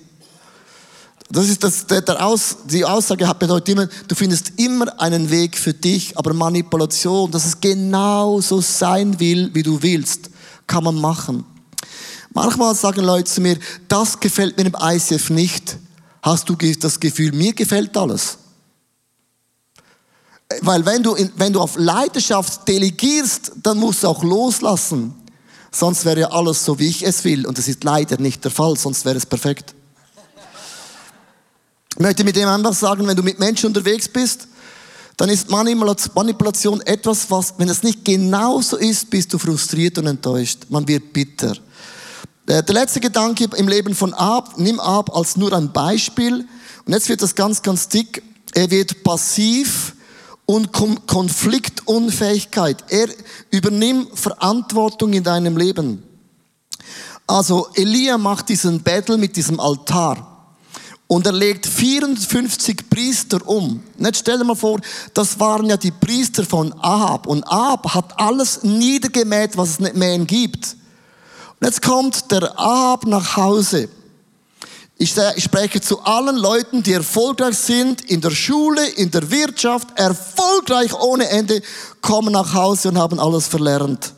Das 1.29 1.49
ist 1.49 1.61
das, 1.63 1.85
der, 1.85 2.01
der 2.01 2.25
Aus, 2.25 2.57
die 2.65 2.85
Aussage 2.85 3.27
hat 3.27 3.39
bedeutet 3.39 3.69
immer, 3.69 3.87
du 4.07 4.15
findest 4.15 4.53
immer 4.57 4.99
einen 4.99 5.29
Weg 5.29 5.57
für 5.57 5.73
dich, 5.73 6.17
aber 6.17 6.33
Manipulation, 6.33 7.29
dass 7.31 7.45
es 7.45 7.59
genau 7.59 8.39
so 8.39 8.61
sein 8.61 9.19
will, 9.19 9.49
wie 9.53 9.63
du 9.63 9.81
willst, 9.81 10.29
kann 10.65 10.85
man 10.85 10.95
machen. 10.95 11.43
Manchmal 12.33 12.75
sagen 12.75 13.03
Leute 13.03 13.25
zu 13.25 13.41
mir, 13.41 13.57
das 13.87 14.19
gefällt 14.19 14.57
mir 14.57 14.67
im 14.67 14.75
ICF 14.79 15.29
nicht. 15.31 15.77
Hast 16.21 16.47
du 16.47 16.55
das 16.55 16.99
Gefühl, 16.99 17.31
mir 17.33 17.53
gefällt 17.53 17.97
alles? 17.97 18.37
Weil 20.61 20.85
wenn 20.85 21.03
du, 21.03 21.15
wenn 21.35 21.51
du 21.51 21.59
auf 21.59 21.75
Leidenschaft 21.77 22.67
delegierst, 22.67 23.51
dann 23.63 23.79
musst 23.79 24.03
du 24.03 24.07
auch 24.07 24.23
loslassen. 24.23 25.13
Sonst 25.71 26.05
wäre 26.05 26.21
ja 26.21 26.27
alles 26.31 26.63
so, 26.63 26.79
wie 26.79 26.87
ich 26.87 27.03
es 27.03 27.23
will. 27.25 27.45
Und 27.45 27.57
das 27.57 27.67
ist 27.67 27.83
leider 27.83 28.17
nicht 28.17 28.43
der 28.43 28.51
Fall, 28.51 28.77
sonst 28.77 29.03
wäre 29.03 29.17
es 29.17 29.25
perfekt. 29.25 29.75
Ich 31.97 32.03
möchte 32.03 32.23
mit 32.23 32.35
dem 32.35 32.47
einfach 32.47 32.75
sagen, 32.75 33.07
wenn 33.07 33.15
du 33.15 33.23
mit 33.23 33.39
Menschen 33.39 33.65
unterwegs 33.65 34.07
bist, 34.07 34.47
dann 35.17 35.29
ist 35.29 35.49
Manipulation 35.49 36.79
etwas, 36.81 37.31
was, 37.31 37.55
wenn 37.57 37.69
es 37.69 37.81
nicht 37.81 38.05
genauso 38.05 38.77
ist, 38.77 39.09
bist 39.09 39.33
du 39.33 39.39
frustriert 39.39 39.97
und 39.97 40.05
enttäuscht. 40.05 40.67
Man 40.69 40.87
wird 40.87 41.11
bitter. 41.11 41.57
Der 42.47 42.63
letzte 42.67 42.99
Gedanke 42.99 43.49
im 43.57 43.67
Leben 43.67 43.95
von 43.95 44.13
Ab, 44.13 44.53
nimm 44.57 44.79
Ab 44.79 45.09
als 45.15 45.37
nur 45.37 45.51
ein 45.53 45.73
Beispiel. 45.73 46.45
Und 46.85 46.93
jetzt 46.93 47.09
wird 47.09 47.23
das 47.23 47.33
ganz, 47.33 47.63
ganz 47.63 47.87
dick. 47.87 48.21
Er 48.53 48.69
wird 48.69 49.03
passiv 49.03 49.95
und 50.45 50.71
Konfliktunfähigkeit. 50.71 52.83
Er 52.89 53.07
übernimmt 53.49 54.19
Verantwortung 54.19 55.13
in 55.13 55.23
deinem 55.23 55.57
Leben. 55.57 56.03
Also 57.25 57.69
Elia 57.73 58.19
macht 58.19 58.49
diesen 58.49 58.83
Battle 58.83 59.17
mit 59.17 59.35
diesem 59.35 59.59
Altar. 59.59 60.36
Und 61.07 61.25
er 61.25 61.31
legt 61.31 61.65
54 61.65 62.89
Priester 62.89 63.39
um. 63.47 63.81
Jetzt 63.97 64.19
stell 64.19 64.37
dir 64.37 64.43
mal 64.43 64.55
vor, 64.55 64.79
das 65.13 65.39
waren 65.39 65.65
ja 65.67 65.77
die 65.77 65.91
Priester 65.91 66.43
von 66.43 66.73
Ahab. 66.81 67.27
Und 67.27 67.47
Ahab 67.47 67.93
hat 67.93 68.19
alles 68.19 68.63
niedergemäht, 68.63 69.55
was 69.55 69.69
es 69.69 69.79
nicht 69.79 69.95
mehr 69.95 70.19
gibt. 70.19 70.75
Und 71.59 71.65
jetzt 71.65 71.81
kommt 71.81 72.29
der 72.29 72.59
Ahab 72.59 73.05
nach 73.05 73.37
Hause. 73.37 73.87
Ich 74.97 75.15
spreche 75.37 75.79
zu 75.79 76.01
allen 76.01 76.35
Leuten, 76.35 76.83
die 76.83 76.93
erfolgreich 76.93 77.57
sind, 77.57 78.01
in 78.09 78.19
der 78.19 78.31
Schule, 78.31 78.85
in 78.85 79.09
der 79.11 79.29
Wirtschaft, 79.31 79.87
erfolgreich 79.95 80.93
ohne 80.93 81.29
Ende, 81.29 81.61
kommen 82.01 82.33
nach 82.33 82.53
Hause 82.53 82.89
und 82.89 82.97
haben 82.97 83.19
alles 83.19 83.47
verlernt. 83.47 84.13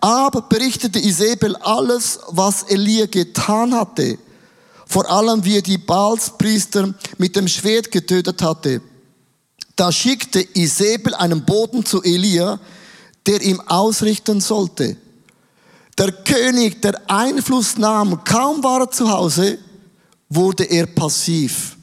Ahab 0.00 0.48
berichtete 0.50 0.98
Isabel 0.98 1.56
alles, 1.56 2.18
was 2.28 2.64
Elia 2.64 3.06
getan 3.06 3.74
hatte 3.74 4.18
vor 4.92 5.10
allem 5.10 5.42
wie 5.42 5.56
er 5.56 5.62
die 5.62 5.78
Baalspriester 5.78 6.92
mit 7.16 7.34
dem 7.34 7.48
Schwert 7.48 7.90
getötet 7.90 8.42
hatte. 8.42 8.82
Da 9.74 9.90
schickte 9.90 10.46
Isabel 10.52 11.14
einen 11.14 11.46
Boten 11.46 11.82
zu 11.82 12.02
Elia, 12.02 12.60
der 13.24 13.40
ihm 13.40 13.58
ausrichten 13.68 14.42
sollte. 14.42 14.98
Der 15.96 16.12
König, 16.12 16.82
der 16.82 17.00
Einfluss 17.10 17.78
nahm, 17.78 18.22
kaum 18.24 18.62
war 18.62 18.80
er 18.80 18.90
zu 18.90 19.10
Hause, 19.10 19.58
wurde 20.28 20.64
er 20.64 20.84
passiv. 20.84 21.78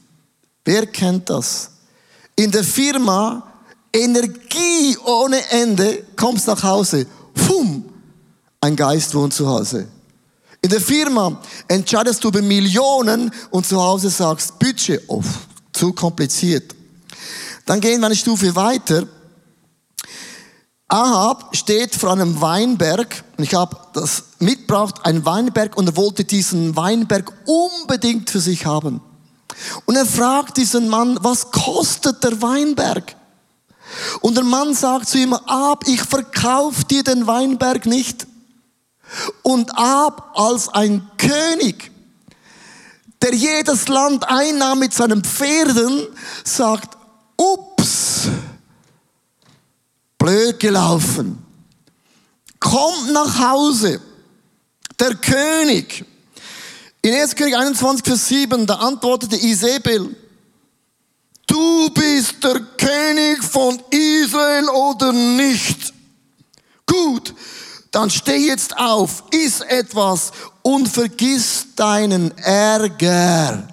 Wer 0.64 0.86
kennt 0.86 1.30
das? 1.30 1.70
In 2.36 2.52
der 2.52 2.62
Firma 2.62 3.42
Energie 3.92 4.96
ohne 5.04 5.50
Ende, 5.50 6.04
kommst 6.14 6.46
nach 6.46 6.62
Hause, 6.62 7.08
Fum, 7.34 7.86
ein 8.60 8.76
Geist 8.76 9.12
wohnt 9.16 9.34
zu 9.34 9.48
Hause. 9.48 9.88
In 10.62 10.70
der 10.70 10.80
Firma 10.80 11.40
entscheidest 11.68 12.22
du 12.22 12.28
über 12.28 12.42
Millionen 12.42 13.32
und 13.50 13.66
zu 13.66 13.80
Hause 13.80 14.10
sagst, 14.10 14.58
Budget, 14.58 15.02
oh, 15.08 15.22
zu 15.72 15.92
kompliziert. 15.92 16.74
Dann 17.64 17.80
gehen 17.80 18.00
wir 18.00 18.06
eine 18.06 18.16
Stufe 18.16 18.54
weiter. 18.54 19.06
Ahab 20.88 21.56
steht 21.56 21.94
vor 21.94 22.12
einem 22.12 22.40
Weinberg 22.40 23.24
ich 23.42 23.54
habe 23.54 23.76
das 23.92 24.24
mitgebracht, 24.38 24.96
ein 25.04 25.24
Weinberg 25.24 25.76
und 25.76 25.88
er 25.88 25.96
wollte 25.96 26.24
diesen 26.24 26.76
Weinberg 26.76 27.32
unbedingt 27.46 28.30
für 28.30 28.40
sich 28.40 28.66
haben. 28.66 29.00
Und 29.86 29.96
er 29.96 30.06
fragt 30.06 30.56
diesen 30.56 30.88
Mann, 30.88 31.18
was 31.22 31.50
kostet 31.50 32.22
der 32.22 32.40
Weinberg? 32.40 33.16
Und 34.20 34.36
der 34.36 34.44
Mann 34.44 34.74
sagt 34.74 35.08
zu 35.08 35.18
ihm, 35.18 35.32
Ab, 35.32 35.84
ich 35.86 36.02
verkaufe 36.02 36.84
dir 36.84 37.02
den 37.02 37.26
Weinberg 37.26 37.86
nicht. 37.86 38.26
Und 39.42 39.70
Ab 39.76 40.32
als 40.34 40.68
ein 40.68 41.08
König, 41.16 41.90
der 43.22 43.34
jedes 43.34 43.88
Land 43.88 44.28
einnahm 44.28 44.78
mit 44.78 44.94
seinen 44.94 45.22
Pferden, 45.22 46.06
sagt, 46.44 46.96
ups, 47.36 48.28
blöd 50.18 50.58
gelaufen. 50.60 51.38
Kommt 52.58 53.12
nach 53.12 53.38
Hause. 53.38 54.00
Der 54.98 55.14
König. 55.16 56.04
In 57.02 57.14
1. 57.14 57.34
König 57.34 57.56
21, 57.56 58.04
Vers 58.04 58.28
7, 58.28 58.66
da 58.66 58.74
antwortete 58.74 59.36
Isabel, 59.36 60.14
du 61.46 61.90
bist 61.90 62.44
der 62.44 62.60
König 62.76 63.42
von 63.42 63.80
Israel 63.90 64.68
oder 64.68 65.10
nicht? 65.12 65.94
Gut, 66.84 67.34
dann 67.90 68.10
steh 68.10 68.46
jetzt 68.46 68.76
auf, 68.76 69.24
iss 69.30 69.60
etwas 69.60 70.32
und 70.62 70.88
vergiss 70.88 71.66
deinen 71.74 72.36
Ärger. 72.38 73.66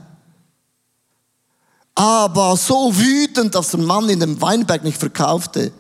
Aber 1.94 2.56
so 2.58 2.96
wütend, 2.96 3.56
dass 3.56 3.72
der 3.72 3.80
Mann 3.80 4.10
in 4.10 4.20
dem 4.20 4.40
Weinberg 4.42 4.84
nicht 4.84 4.98
verkaufte. 4.98 5.72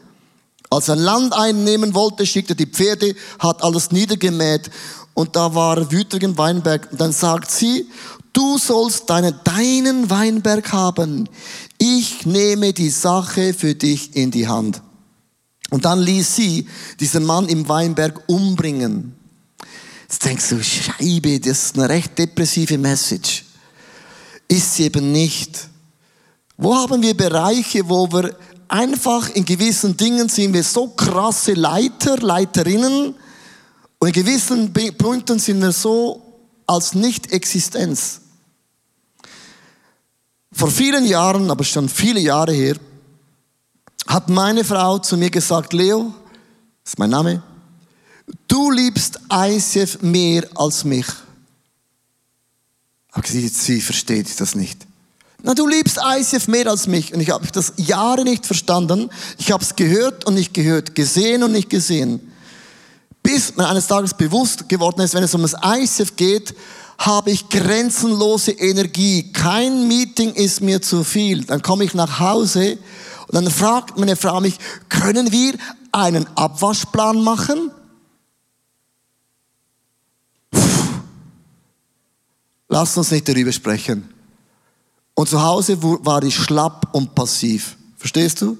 Als 0.69 0.89
er 0.89 0.95
Land 0.95 1.33
einnehmen 1.33 1.93
wollte, 1.93 2.25
schickte 2.25 2.55
die 2.55 2.65
Pferde, 2.65 3.15
hat 3.39 3.63
alles 3.63 3.91
niedergemäht 3.91 4.69
und 5.13 5.35
da 5.35 5.53
war 5.55 5.77
er 5.77 5.91
wütend 5.91 6.23
im 6.23 6.37
Weinberg. 6.37 6.89
Und 6.91 7.01
dann 7.01 7.11
sagt 7.11 7.49
sie, 7.49 7.87
du 8.33 8.57
sollst 8.57 9.09
deine, 9.09 9.31
deinen 9.31 10.09
Weinberg 10.09 10.71
haben. 10.73 11.29
Ich 11.77 12.25
nehme 12.25 12.73
die 12.73 12.89
Sache 12.89 13.53
für 13.53 13.73
dich 13.73 14.15
in 14.15 14.31
die 14.31 14.47
Hand. 14.47 14.81
Und 15.69 15.85
dann 15.85 15.99
ließ 15.99 16.35
sie 16.35 16.67
diesen 16.99 17.25
Mann 17.25 17.49
im 17.49 17.67
Weinberg 17.67 18.21
umbringen. 18.27 19.15
Jetzt 20.03 20.23
denkst 20.23 20.49
du, 20.49 20.63
Scheibe, 20.63 21.39
das 21.39 21.65
ist 21.65 21.77
eine 21.77 21.89
recht 21.89 22.17
depressive 22.17 22.77
Message. 22.77 23.43
Ist 24.47 24.75
sie 24.75 24.83
eben 24.83 25.11
nicht. 25.11 25.67
Wo 26.55 26.73
haben 26.75 27.01
wir 27.01 27.15
Bereiche, 27.15 27.87
wo 27.87 28.09
wir 28.11 28.35
einfach 28.69 29.29
in 29.29 29.45
gewissen 29.45 29.95
Dingen 29.97 30.29
sind 30.29 30.53
wir 30.53 30.63
so 30.63 30.87
krasse 30.89 31.53
Leiter, 31.53 32.17
Leiterinnen 32.17 33.15
und 33.99 34.07
in 34.07 34.13
gewissen 34.13 34.73
Punkten 34.97 35.39
sind 35.39 35.61
wir 35.61 35.71
so 35.71 36.21
als 36.65 36.93
Nicht-Existenz. 36.93 38.21
Vor 40.51 40.69
vielen 40.69 41.05
Jahren, 41.05 41.51
aber 41.51 41.63
schon 41.63 41.87
viele 41.87 42.19
Jahre 42.19 42.53
her, 42.53 42.75
hat 44.07 44.29
meine 44.29 44.63
Frau 44.63 44.97
zu 44.99 45.17
mir 45.17 45.29
gesagt, 45.29 45.73
Leo, 45.73 46.13
das 46.83 46.93
ist 46.93 46.99
mein 46.99 47.09
Name, 47.09 47.43
du 48.47 48.71
liebst 48.71 49.19
ICF 49.31 50.01
mehr 50.01 50.47
als 50.55 50.83
mich. 50.83 51.05
Aber 53.11 53.27
sie, 53.27 53.81
versteht 53.81 54.39
das 54.39 54.55
nicht. 54.55 54.85
Na, 55.43 55.53
du 55.53 55.67
liebst 55.67 55.99
ICF 56.03 56.47
mehr 56.47 56.67
als 56.67 56.87
mich. 56.87 57.13
Und 57.13 57.19
ich 57.19 57.29
habe 57.31 57.47
das 57.51 57.73
Jahre 57.77 58.23
nicht 58.23 58.45
verstanden. 58.45 59.09
Ich 59.37 59.51
habe 59.51 59.63
es 59.63 59.75
gehört 59.75 60.25
und 60.25 60.35
nicht 60.35 60.53
gehört, 60.53 60.95
gesehen 60.95 61.43
und 61.43 61.51
nicht 61.51 61.69
gesehen. 61.69 62.19
Bis 63.23 63.55
mir 63.55 63.67
eines 63.67 63.87
Tages 63.87 64.13
bewusst 64.13 64.69
geworden 64.69 65.01
ist, 65.01 65.13
wenn 65.13 65.23
es 65.23 65.35
um 65.35 65.41
das 65.41 65.55
ICF 65.63 66.15
geht, 66.15 66.55
habe 66.97 67.31
ich 67.31 67.49
grenzenlose 67.49 68.51
Energie. 68.51 69.31
Kein 69.31 69.87
Meeting 69.87 70.33
ist 70.33 70.61
mir 70.61 70.81
zu 70.81 71.03
viel. 71.03 71.43
Dann 71.43 71.61
komme 71.61 71.83
ich 71.83 71.93
nach 71.93 72.19
Hause 72.19 72.77
und 73.27 73.35
dann 73.35 73.49
fragt 73.49 73.97
meine 73.97 74.15
Frau 74.15 74.39
mich, 74.39 74.57
können 74.89 75.31
wir 75.31 75.55
einen 75.91 76.25
Abwaschplan 76.35 77.21
machen? 77.21 77.71
Lass 82.69 82.97
uns 82.97 83.11
nicht 83.11 83.27
darüber 83.27 83.51
sprechen. 83.51 84.13
Und 85.13 85.29
zu 85.29 85.41
Hause 85.41 85.81
war 85.81 86.21
ich 86.23 86.35
schlapp 86.35 86.93
und 86.93 87.15
passiv. 87.15 87.75
Verstehst 87.97 88.41
du? 88.41 88.57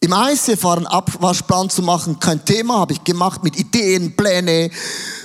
Im 0.00 0.12
ICF 0.12 0.62
war 0.62 0.90
Abwaschplan 0.90 1.70
zu 1.70 1.82
machen 1.82 2.20
kein 2.20 2.44
Thema, 2.44 2.78
habe 2.78 2.92
ich 2.92 3.02
gemacht 3.02 3.42
mit 3.42 3.58
Ideen, 3.58 4.14
Pläne, 4.14 4.70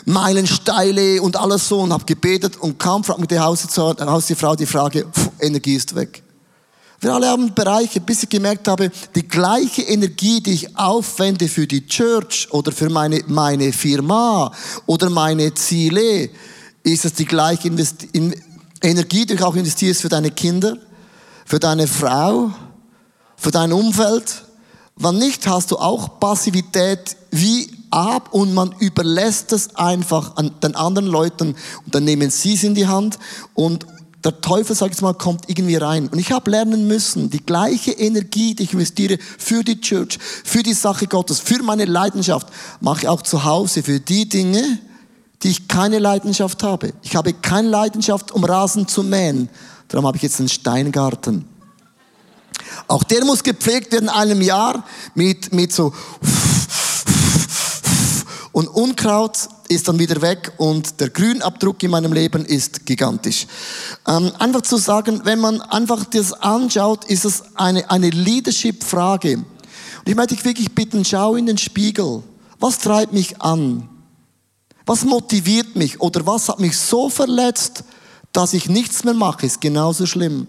Meilensteile 0.05 1.21
und 1.21 1.37
alles 1.37 1.67
so 1.67 1.81
und 1.81 1.93
habe 1.93 2.05
gebetet 2.05 2.57
und 2.57 2.79
kaum 2.79 3.03
fragt 3.03 3.19
mir 3.19 3.27
die 3.27 3.39
Hausfrau 3.39 4.55
die 4.55 4.65
Frage, 4.65 5.05
Energie 5.39 5.75
ist 5.75 5.93
weg. 5.95 6.22
Wir 7.03 7.13
alle 7.13 7.27
haben 7.27 7.53
Bereiche, 7.53 7.99
bis 7.99 8.23
ich 8.23 8.29
gemerkt 8.29 8.65
habe, 8.69 8.89
die 9.13 9.27
gleiche 9.27 9.81
Energie, 9.81 10.39
die 10.39 10.53
ich 10.53 10.77
aufwende 10.77 11.49
für 11.49 11.67
die 11.67 11.85
Church 11.85 12.47
oder 12.51 12.71
für 12.71 12.89
meine, 12.89 13.21
meine 13.27 13.73
Firma 13.73 14.49
oder 14.85 15.09
meine 15.09 15.53
Ziele, 15.53 16.29
ist 16.81 17.03
es 17.03 17.11
die 17.11 17.25
gleiche 17.25 17.67
Investi 17.67 18.07
Energie, 18.81 19.25
die 19.25 19.35
du 19.35 19.45
auch 19.45 19.55
investierst 19.55 20.01
für 20.01 20.07
deine 20.07 20.31
Kinder, 20.31 20.77
für 21.45 21.59
deine 21.59 21.87
Frau, 21.87 22.51
für 23.35 23.51
dein 23.51 23.73
Umfeld. 23.73 24.45
Wann 24.95 25.17
nicht, 25.17 25.45
hast 25.45 25.71
du 25.71 25.77
auch 25.79 26.21
Passivität 26.21 27.17
wie 27.31 27.69
ab 27.91 28.29
und 28.31 28.53
man 28.53 28.73
überlässt 28.79 29.51
es 29.51 29.75
einfach 29.75 30.37
an 30.37 30.51
den 30.61 30.73
anderen 30.75 31.07
Leuten 31.07 31.55
und 31.85 31.93
dann 31.95 32.05
nehmen 32.05 32.29
sie 32.29 32.53
es 32.53 32.63
in 32.63 32.75
die 32.75 32.87
Hand 32.87 33.19
und 33.55 33.85
der 34.23 34.39
Teufel, 34.41 34.75
sag 34.75 34.91
ich 34.91 35.01
mal, 35.01 35.13
kommt 35.13 35.49
irgendwie 35.49 35.75
rein. 35.75 36.07
Und 36.07 36.19
ich 36.19 36.31
habe 36.31 36.49
lernen 36.49 36.87
müssen, 36.87 37.29
die 37.29 37.45
gleiche 37.45 37.91
Energie, 37.91 38.55
die 38.55 38.63
ich 38.63 38.73
investiere 38.73 39.17
für 39.37 39.63
die 39.63 39.81
Church, 39.81 40.17
für 40.43 40.63
die 40.63 40.73
Sache 40.73 41.07
Gottes, 41.07 41.39
für 41.39 41.61
meine 41.61 41.85
Leidenschaft, 41.85 42.47
mache 42.79 43.01
ich 43.01 43.07
auch 43.07 43.21
zu 43.21 43.43
Hause 43.43 43.83
für 43.83 43.99
die 43.99 44.29
Dinge, 44.29 44.79
die 45.41 45.49
ich 45.49 45.67
keine 45.67 45.99
Leidenschaft 45.99 46.63
habe. 46.63 46.93
Ich 47.01 47.15
habe 47.15 47.33
keine 47.33 47.67
Leidenschaft, 47.67 48.31
um 48.31 48.45
Rasen 48.45 48.87
zu 48.87 49.03
mähen. 49.03 49.49
Darum 49.89 50.07
habe 50.07 50.15
ich 50.17 50.23
jetzt 50.23 50.39
einen 50.39 50.49
Steingarten. 50.49 51.45
Auch 52.87 53.03
der 53.03 53.25
muss 53.25 53.43
gepflegt 53.43 53.91
werden 53.91 54.05
in 54.05 54.09
einem 54.09 54.41
Jahr 54.41 54.85
mit, 55.15 55.53
mit 55.53 55.73
so 55.73 55.93
und 58.53 58.67
Unkraut 58.67 59.49
ist 59.67 59.87
dann 59.87 59.97
wieder 59.97 60.21
weg 60.21 60.53
und 60.57 60.99
der 61.01 61.09
Grünabdruck 61.09 61.81
in 61.81 61.89
meinem 61.89 62.13
Leben 62.13 62.45
ist 62.45 62.85
gigantisch. 62.85 63.47
Ähm, 64.07 64.31
einfach 64.37 64.61
zu 64.61 64.77
sagen, 64.77 65.21
wenn 65.23 65.39
man 65.39 65.59
einfach 65.59 66.05
das 66.05 66.33
anschaut, 66.33 67.03
ist 67.05 67.25
es 67.25 67.43
eine, 67.55 67.89
eine 67.89 68.11
Leadership-Frage. 68.11 69.37
Und 69.37 69.45
ich 70.05 70.15
möchte 70.15 70.35
dich 70.35 70.45
wirklich 70.45 70.73
bitten, 70.75 71.03
schau 71.03 71.35
in 71.35 71.47
den 71.47 71.57
Spiegel. 71.57 72.21
Was 72.59 72.77
treibt 72.77 73.11
mich 73.11 73.41
an? 73.41 73.89
Was 74.85 75.03
motiviert 75.03 75.75
mich 75.75 75.99
oder 75.99 76.25
was 76.27 76.47
hat 76.47 76.59
mich 76.59 76.77
so 76.77 77.09
verletzt, 77.09 77.83
dass 78.33 78.53
ich 78.53 78.69
nichts 78.69 79.03
mehr 79.03 79.15
mache, 79.15 79.47
ist 79.47 79.61
genauso 79.61 80.05
schlimm. 80.05 80.45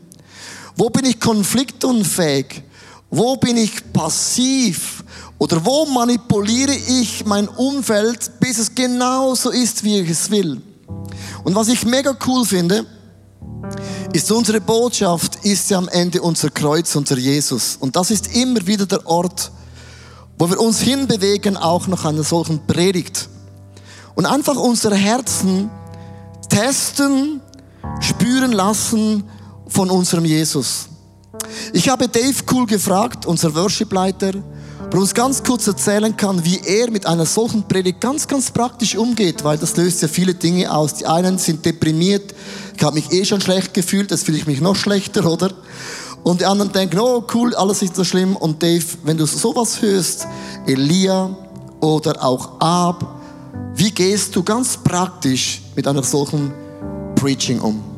Wo 0.76 0.90
bin 0.90 1.06
ich 1.06 1.20
konfliktunfähig? 1.20 2.64
Wo 3.16 3.36
bin 3.36 3.56
ich 3.56 3.92
passiv? 3.92 5.04
Oder 5.38 5.64
wo 5.64 5.86
manipuliere 5.86 6.74
ich 6.74 7.24
mein 7.24 7.46
Umfeld, 7.46 8.40
bis 8.40 8.58
es 8.58 8.74
genauso 8.74 9.50
ist, 9.50 9.84
wie 9.84 10.00
ich 10.00 10.10
es 10.10 10.32
will? 10.32 10.60
Und 11.44 11.54
was 11.54 11.68
ich 11.68 11.84
mega 11.84 12.16
cool 12.26 12.44
finde, 12.44 12.84
ist 14.12 14.32
unsere 14.32 14.60
Botschaft, 14.60 15.44
ist 15.44 15.70
ja 15.70 15.78
am 15.78 15.86
Ende 15.86 16.22
unser 16.22 16.50
Kreuz, 16.50 16.96
unser 16.96 17.16
Jesus. 17.16 17.76
Und 17.78 17.94
das 17.94 18.10
ist 18.10 18.34
immer 18.34 18.66
wieder 18.66 18.84
der 18.84 19.06
Ort, 19.06 19.52
wo 20.36 20.50
wir 20.50 20.58
uns 20.58 20.80
hinbewegen, 20.80 21.56
auch 21.56 21.86
nach 21.86 22.04
einer 22.04 22.24
solchen 22.24 22.66
Predigt 22.66 23.28
und 24.16 24.26
einfach 24.26 24.56
unsere 24.56 24.96
Herzen 24.96 25.70
testen, 26.48 27.40
spüren 28.00 28.50
lassen 28.50 29.22
von 29.68 29.88
unserem 29.88 30.24
Jesus. 30.24 30.88
Ich 31.72 31.88
habe 31.88 32.08
Dave 32.08 32.34
Cool 32.50 32.66
gefragt, 32.66 33.26
unser 33.26 33.54
Worshipleiter, 33.54 34.32
ob 34.86 34.94
er 34.94 35.00
uns 35.00 35.14
ganz 35.14 35.42
kurz 35.42 35.66
erzählen 35.66 36.16
kann, 36.16 36.44
wie 36.44 36.60
er 36.64 36.90
mit 36.90 37.06
einer 37.06 37.26
solchen 37.26 37.66
Predigt 37.66 38.00
ganz, 38.00 38.28
ganz 38.28 38.50
praktisch 38.50 38.96
umgeht, 38.96 39.44
weil 39.44 39.58
das 39.58 39.76
löst 39.76 40.02
ja 40.02 40.08
viele 40.08 40.34
Dinge 40.34 40.72
aus. 40.72 40.94
Die 40.94 41.06
einen 41.06 41.38
sind 41.38 41.64
deprimiert, 41.64 42.34
ich 42.76 42.82
habe 42.82 42.94
mich 42.94 43.12
eh 43.12 43.24
schon 43.24 43.40
schlecht 43.40 43.74
gefühlt, 43.74 44.10
jetzt 44.10 44.24
fühle 44.24 44.38
ich 44.38 44.46
mich 44.46 44.60
noch 44.60 44.76
schlechter, 44.76 45.24
oder? 45.30 45.52
Und 46.24 46.40
die 46.40 46.46
anderen 46.46 46.72
denken, 46.72 46.98
oh 46.98 47.22
cool, 47.34 47.54
alles 47.54 47.82
ist 47.82 47.96
so 47.96 48.02
schlimm. 48.02 48.34
Und 48.34 48.62
Dave, 48.62 48.84
wenn 49.04 49.18
du 49.18 49.26
sowas 49.26 49.82
hörst, 49.82 50.26
Elia 50.66 51.36
oder 51.80 52.24
auch 52.24 52.60
Ab, 52.60 53.20
wie 53.74 53.90
gehst 53.90 54.34
du 54.34 54.42
ganz 54.42 54.76
praktisch 54.76 55.60
mit 55.76 55.86
einer 55.86 56.02
solchen 56.02 56.52
Preaching 57.14 57.60
um? 57.60 57.93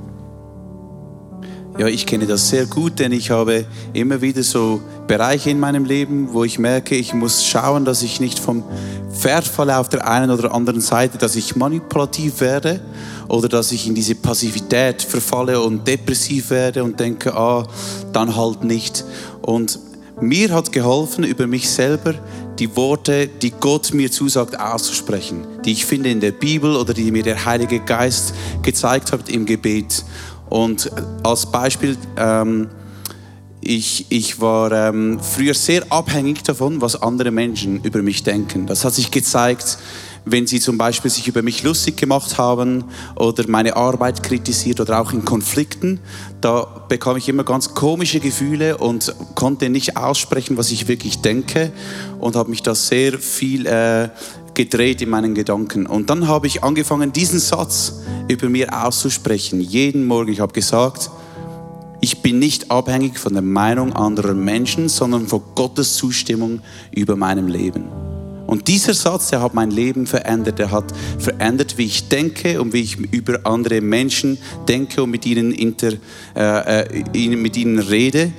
Ja, 1.78 1.86
ich 1.88 2.06
kenne 2.06 2.26
das 2.26 2.48
sehr 2.48 2.64
gut, 2.64 2.98
denn 2.98 3.12
ich 3.12 3.30
habe 3.30 3.66
immer 3.92 4.22
wieder 4.22 4.42
so 4.42 4.80
Bereiche 5.06 5.50
in 5.50 5.60
meinem 5.60 5.84
Leben, 5.84 6.32
wo 6.32 6.42
ich 6.42 6.58
merke, 6.58 6.94
ich 6.94 7.12
muss 7.12 7.44
schauen, 7.44 7.84
dass 7.84 8.02
ich 8.02 8.18
nicht 8.18 8.38
vom 8.38 8.64
Pferd 9.12 9.46
falle 9.46 9.76
auf 9.76 9.90
der 9.90 10.08
einen 10.08 10.30
oder 10.30 10.54
anderen 10.54 10.80
Seite, 10.80 11.18
dass 11.18 11.36
ich 11.36 11.54
manipulativ 11.54 12.40
werde 12.40 12.80
oder 13.28 13.50
dass 13.50 13.72
ich 13.72 13.86
in 13.86 13.94
diese 13.94 14.14
Passivität 14.14 15.02
verfalle 15.02 15.60
und 15.60 15.86
depressiv 15.86 16.48
werde 16.48 16.82
und 16.82 16.98
denke, 16.98 17.34
ah, 17.34 17.66
dann 18.10 18.34
halt 18.34 18.64
nicht. 18.64 19.04
Und 19.42 19.78
mir 20.18 20.54
hat 20.54 20.72
geholfen, 20.72 21.24
über 21.24 21.46
mich 21.46 21.68
selber 21.68 22.14
die 22.58 22.74
Worte, 22.74 23.26
die 23.28 23.50
Gott 23.50 23.92
mir 23.92 24.10
zusagt, 24.10 24.58
auszusprechen, 24.58 25.46
die 25.66 25.72
ich 25.72 25.84
finde 25.84 26.08
in 26.08 26.20
der 26.20 26.32
Bibel 26.32 26.74
oder 26.74 26.94
die 26.94 27.10
mir 27.10 27.22
der 27.22 27.44
Heilige 27.44 27.80
Geist 27.80 28.32
gezeigt 28.62 29.12
hat 29.12 29.28
im 29.28 29.44
Gebet. 29.44 30.04
Und 30.48 30.90
als 31.22 31.46
Beispiel, 31.46 31.96
ähm, 32.16 32.68
ich, 33.60 34.06
ich 34.10 34.40
war 34.40 34.70
ähm, 34.70 35.18
früher 35.20 35.54
sehr 35.54 35.82
abhängig 35.90 36.44
davon, 36.44 36.80
was 36.80 37.02
andere 37.02 37.30
Menschen 37.30 37.82
über 37.82 38.02
mich 38.02 38.22
denken. 38.22 38.66
Das 38.66 38.84
hat 38.84 38.94
sich 38.94 39.10
gezeigt, 39.10 39.78
wenn 40.24 40.46
sie 40.46 40.58
zum 40.58 40.76
Beispiel 40.76 41.10
sich 41.10 41.28
über 41.28 41.40
mich 41.42 41.62
lustig 41.62 41.96
gemacht 41.96 42.36
haben 42.36 42.84
oder 43.14 43.48
meine 43.48 43.76
Arbeit 43.76 44.24
kritisiert 44.24 44.80
oder 44.80 45.00
auch 45.00 45.12
in 45.12 45.24
Konflikten, 45.24 46.00
da 46.40 46.84
bekam 46.88 47.16
ich 47.16 47.28
immer 47.28 47.44
ganz 47.44 47.74
komische 47.74 48.18
Gefühle 48.18 48.76
und 48.76 49.14
konnte 49.36 49.70
nicht 49.70 49.96
aussprechen, 49.96 50.56
was 50.56 50.72
ich 50.72 50.88
wirklich 50.88 51.22
denke 51.22 51.72
und 52.18 52.34
habe 52.34 52.50
mich 52.50 52.62
da 52.62 52.74
sehr 52.74 53.20
viel 53.20 53.66
äh, 53.66 54.08
gedreht 54.56 55.00
in 55.02 55.10
meinen 55.10 55.34
Gedanken. 55.34 55.86
Und 55.86 56.10
dann 56.10 56.26
habe 56.26 56.48
ich 56.48 56.64
angefangen, 56.64 57.12
diesen 57.12 57.38
Satz 57.38 58.00
über 58.26 58.48
mir 58.48 58.84
auszusprechen. 58.84 59.60
Jeden 59.60 60.06
Morgen. 60.06 60.32
Ich 60.32 60.40
habe 60.40 60.52
gesagt, 60.52 61.10
ich 62.00 62.22
bin 62.22 62.40
nicht 62.40 62.70
abhängig 62.70 63.18
von 63.18 63.34
der 63.34 63.42
Meinung 63.42 63.92
anderer 63.92 64.34
Menschen, 64.34 64.88
sondern 64.88 65.28
von 65.28 65.42
Gottes 65.54 65.96
Zustimmung 65.96 66.60
über 66.90 67.14
meinem 67.14 67.46
Leben. 67.46 67.84
Und 68.46 68.68
dieser 68.68 68.94
Satz, 68.94 69.30
der 69.30 69.42
hat 69.42 69.54
mein 69.54 69.70
Leben 69.70 70.06
verändert. 70.06 70.58
Der 70.58 70.70
hat 70.70 70.92
verändert, 71.18 71.78
wie 71.78 71.84
ich 71.84 72.08
denke 72.08 72.60
und 72.60 72.72
wie 72.72 72.80
ich 72.80 72.96
über 73.12 73.40
andere 73.44 73.80
Menschen 73.80 74.38
denke 74.68 75.02
und 75.02 75.10
mit 75.10 75.26
ihnen, 75.26 75.52
inter, 75.52 75.92
äh, 76.34 77.02
äh, 77.02 77.36
mit 77.36 77.56
ihnen 77.56 77.78
rede. 77.78 78.32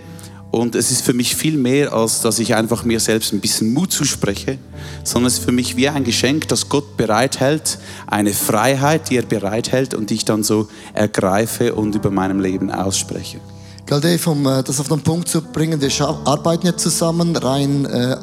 Und 0.52 0.76
es 0.76 0.92
ist 0.92 1.02
für 1.02 1.14
mich 1.14 1.36
viel 1.36 1.58
mehr, 1.58 1.94
als 1.94 2.22
dass 2.22 2.40
ich 2.40 2.56
einfach 2.56 2.84
mir 2.84 3.00
selbst 3.00 3.34
ein 3.34 3.42
bisschen 3.42 3.74
Mut 3.74 3.92
zuspreche, 3.92 4.58
sondern 5.04 5.28
es 5.28 5.40
ist 5.40 5.46
für 5.46 5.52
mich 5.52 5.76
wie 5.76 5.90
ein 5.90 6.04
Geschenk, 6.04 6.48
das 6.48 6.70
Gott 6.70 6.96
bereithält, 6.96 7.80
eine 8.08 8.34
Freiheit, 8.34 9.10
die 9.10 9.18
er 9.18 9.24
bereithält 9.24 9.94
und 9.94 10.10
die 10.10 10.16
ich 10.16 10.26
dann 10.26 10.44
so 10.44 10.68
ergreife 10.94 11.76
und 11.76 11.96
über 11.96 12.12
meinem 12.12 12.40
Leben 12.40 12.72
ausspreche. 12.72 13.40
Dave, 13.86 14.30
um 14.30 14.46
äh, 14.46 14.64
das 14.64 14.80
auf 14.80 14.90
den 14.90 15.02
Punkt 15.02 15.30
zu 15.30 15.42
bringen, 15.42 15.80
wir 15.80 15.90
arbeiten 16.26 16.66
ja 16.66 16.76
zusammen, 16.76 17.36
rein 17.36 17.86
äh, 17.86 18.18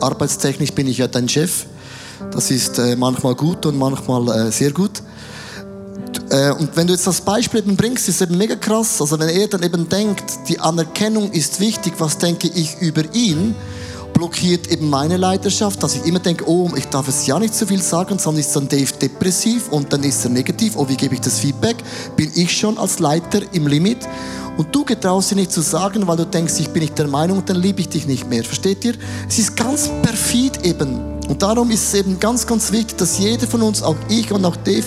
arbeitstechnisch 0.00 0.72
bin 0.72 0.88
ich 0.88 0.98
ja 0.98 1.06
dein 1.06 1.28
Chef. 1.28 1.66
Das 2.32 2.50
ist 2.50 2.78
äh, 2.78 2.96
manchmal 2.96 3.34
gut 3.34 3.64
und 3.66 3.78
manchmal 3.78 4.48
äh, 4.48 4.50
sehr 4.50 4.72
gut. 4.72 5.02
Äh, 6.30 6.52
und 6.52 6.76
wenn 6.76 6.86
du 6.86 6.92
jetzt 6.92 7.06
das 7.06 7.20
Beispiel 7.20 7.60
eben 7.60 7.76
bringst, 7.76 8.08
ist 8.08 8.20
eben 8.20 8.36
mega 8.36 8.56
krass. 8.56 9.00
Also 9.00 9.18
wenn 9.18 9.28
er 9.28 9.48
dann 9.48 9.62
eben 9.62 9.88
denkt, 9.88 10.48
die 10.48 10.60
Anerkennung 10.60 11.30
ist 11.32 11.60
wichtig, 11.60 11.94
was 11.98 12.18
denke 12.18 12.48
ich 12.48 12.80
über 12.80 13.02
ihn, 13.14 13.54
blockiert 14.18 14.66
eben 14.66 14.90
meine 14.90 15.16
Leidenschaft, 15.16 15.80
dass 15.80 15.94
ich 15.94 16.04
immer 16.04 16.18
denke, 16.18 16.44
oh, 16.48 16.68
ich 16.74 16.86
darf 16.86 17.06
es 17.06 17.24
ja 17.28 17.38
nicht 17.38 17.54
so 17.54 17.66
viel 17.66 17.80
sagen, 17.80 18.18
sondern 18.18 18.40
ist 18.40 18.54
dann 18.56 18.68
Dave 18.68 18.92
depressiv 19.00 19.68
und 19.70 19.92
dann 19.92 20.02
ist 20.02 20.24
er 20.24 20.30
negativ. 20.30 20.74
Oh, 20.76 20.88
wie 20.88 20.96
gebe 20.96 21.14
ich 21.14 21.20
das 21.20 21.38
Feedback? 21.38 21.76
Bin 22.16 22.28
ich 22.34 22.50
schon 22.50 22.78
als 22.78 22.98
Leiter 22.98 23.42
im 23.52 23.68
Limit? 23.68 23.98
Und 24.56 24.74
du 24.74 24.84
getraust 24.84 25.30
dir 25.30 25.36
nicht 25.36 25.52
zu 25.52 25.60
sagen, 25.60 26.08
weil 26.08 26.16
du 26.16 26.26
denkst, 26.26 26.54
ich 26.58 26.68
bin 26.70 26.82
nicht 26.82 26.98
der 26.98 27.06
Meinung, 27.06 27.44
dann 27.46 27.62
liebe 27.62 27.80
ich 27.80 27.90
dich 27.90 28.08
nicht 28.08 28.28
mehr. 28.28 28.42
Versteht 28.42 28.84
ihr? 28.84 28.94
Es 29.28 29.38
ist 29.38 29.56
ganz 29.56 29.88
perfid 30.02 30.66
eben. 30.66 31.20
Und 31.28 31.40
darum 31.40 31.70
ist 31.70 31.84
es 31.84 31.94
eben 31.94 32.18
ganz, 32.18 32.44
ganz 32.44 32.72
wichtig, 32.72 32.98
dass 32.98 33.20
jeder 33.20 33.46
von 33.46 33.62
uns, 33.62 33.84
auch 33.84 33.96
ich 34.08 34.32
und 34.32 34.44
auch 34.44 34.56
Dave, 34.56 34.86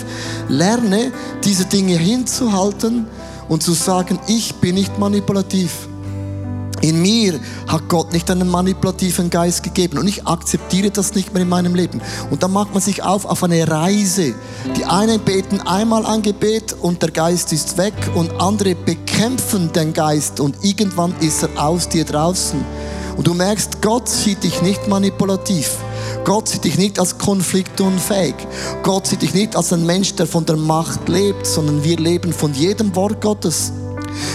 lerne, 0.50 1.10
diese 1.42 1.64
Dinge 1.64 1.96
hinzuhalten 1.96 3.06
und 3.48 3.62
zu 3.62 3.72
sagen, 3.72 4.18
ich 4.26 4.54
bin 4.56 4.74
nicht 4.74 4.98
manipulativ. 4.98 5.88
In 6.82 7.00
mir 7.00 7.38
hat 7.68 7.88
Gott 7.88 8.12
nicht 8.12 8.28
einen 8.28 8.48
manipulativen 8.48 9.30
Geist 9.30 9.62
gegeben 9.62 9.98
und 9.98 10.08
ich 10.08 10.26
akzeptiere 10.26 10.90
das 10.90 11.14
nicht 11.14 11.32
mehr 11.32 11.42
in 11.42 11.48
meinem 11.48 11.76
Leben. 11.76 12.02
Und 12.28 12.42
dann 12.42 12.52
macht 12.52 12.72
man 12.72 12.82
sich 12.82 13.04
auf 13.04 13.24
auf 13.24 13.44
eine 13.44 13.68
Reise. 13.68 14.34
Die 14.76 14.84
einen 14.84 15.20
beten 15.20 15.60
einmal 15.60 16.04
ein 16.04 16.22
Gebet 16.22 16.74
und 16.80 17.00
der 17.00 17.12
Geist 17.12 17.52
ist 17.52 17.78
weg 17.78 17.94
und 18.16 18.32
andere 18.40 18.74
bekämpfen 18.74 19.72
den 19.72 19.92
Geist 19.92 20.40
und 20.40 20.56
irgendwann 20.62 21.14
ist 21.20 21.44
er 21.44 21.50
aus 21.64 21.88
dir 21.88 22.04
draußen. 22.04 22.64
Und 23.16 23.28
du 23.28 23.34
merkst, 23.34 23.80
Gott 23.80 24.08
sieht 24.08 24.42
dich 24.42 24.60
nicht 24.62 24.88
manipulativ. 24.88 25.76
Gott 26.24 26.48
sieht 26.48 26.64
dich 26.64 26.78
nicht 26.78 26.98
als 26.98 27.16
konfliktunfähig. 27.16 28.34
Gott 28.82 29.06
sieht 29.06 29.22
dich 29.22 29.34
nicht 29.34 29.54
als 29.54 29.72
ein 29.72 29.86
Mensch, 29.86 30.16
der 30.16 30.26
von 30.26 30.44
der 30.46 30.56
Macht 30.56 31.08
lebt, 31.08 31.46
sondern 31.46 31.84
wir 31.84 31.96
leben 31.96 32.32
von 32.32 32.52
jedem 32.54 32.96
Wort 32.96 33.20
Gottes. 33.20 33.72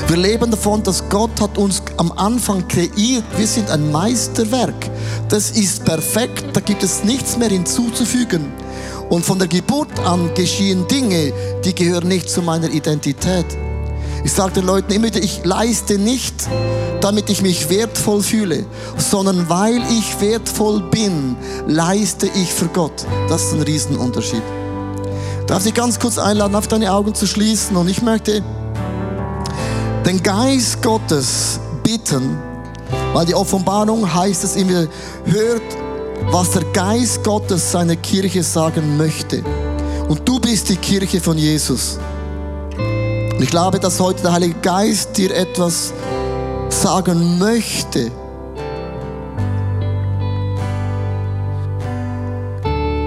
Wir 0.07 0.17
leben 0.17 0.49
davon, 0.49 0.83
dass 0.83 1.07
Gott 1.09 1.41
hat 1.41 1.57
uns 1.57 1.83
am 1.97 2.11
Anfang 2.13 2.67
kreiert. 2.67 3.25
Wir 3.35 3.47
sind 3.47 3.69
ein 3.69 3.91
Meisterwerk. 3.91 4.89
Das 5.29 5.51
ist 5.51 5.83
perfekt. 5.83 6.45
Da 6.53 6.59
gibt 6.59 6.83
es 6.83 7.03
nichts 7.03 7.37
mehr 7.37 7.49
hinzuzufügen. 7.49 8.51
Und 9.09 9.25
von 9.25 9.39
der 9.39 9.47
Geburt 9.47 9.99
an 10.05 10.33
geschehen 10.35 10.87
Dinge, 10.87 11.33
die 11.63 11.73
gehören 11.73 12.07
nicht 12.07 12.29
zu 12.29 12.41
meiner 12.41 12.69
Identität. 12.69 13.45
Ich 14.23 14.33
sage 14.33 14.53
den 14.53 14.65
Leuten 14.65 14.91
immer 14.91 15.05
wieder, 15.05 15.23
ich 15.23 15.45
leiste 15.45 15.97
nicht, 15.97 16.35
damit 16.99 17.29
ich 17.29 17.41
mich 17.41 17.69
wertvoll 17.69 18.21
fühle, 18.21 18.65
sondern 18.97 19.47
weil 19.47 19.81
ich 19.89 20.19
wertvoll 20.19 20.81
bin, 20.91 21.37
leiste 21.67 22.27
ich 22.27 22.51
für 22.51 22.67
Gott. 22.67 23.05
Das 23.29 23.43
ist 23.43 23.53
ein 23.53 23.61
Riesenunterschied. 23.61 24.41
Darf 25.45 25.65
ich 25.65 25.73
ganz 25.73 25.97
kurz 25.97 26.17
einladen, 26.17 26.55
auf 26.55 26.67
deine 26.67 26.91
Augen 26.91 27.15
zu 27.15 27.25
schließen 27.25 27.77
und 27.77 27.87
ich 27.87 28.01
möchte 28.01 28.43
den 30.05 30.21
Geist 30.21 30.81
Gottes 30.81 31.61
bitten, 31.97 32.37
weil 33.13 33.25
die 33.25 33.33
Offenbarung 33.33 34.13
heißt 34.13 34.43
es 34.43 34.55
immer, 34.55 34.87
hört, 35.25 35.61
was 36.31 36.51
der 36.51 36.63
Geist 36.73 37.23
Gottes 37.23 37.71
seiner 37.71 37.95
Kirche 37.95 38.43
sagen 38.43 38.97
möchte. 38.97 39.43
Und 40.07 40.27
du 40.27 40.39
bist 40.39 40.69
die 40.69 40.75
Kirche 40.75 41.19
von 41.19 41.37
Jesus. 41.37 41.97
Und 42.77 43.41
ich 43.41 43.49
glaube, 43.49 43.79
dass 43.79 43.99
heute 43.99 44.21
der 44.23 44.33
Heilige 44.33 44.55
Geist 44.61 45.17
dir 45.17 45.35
etwas 45.35 45.93
sagen 46.69 47.39
möchte. 47.39 48.11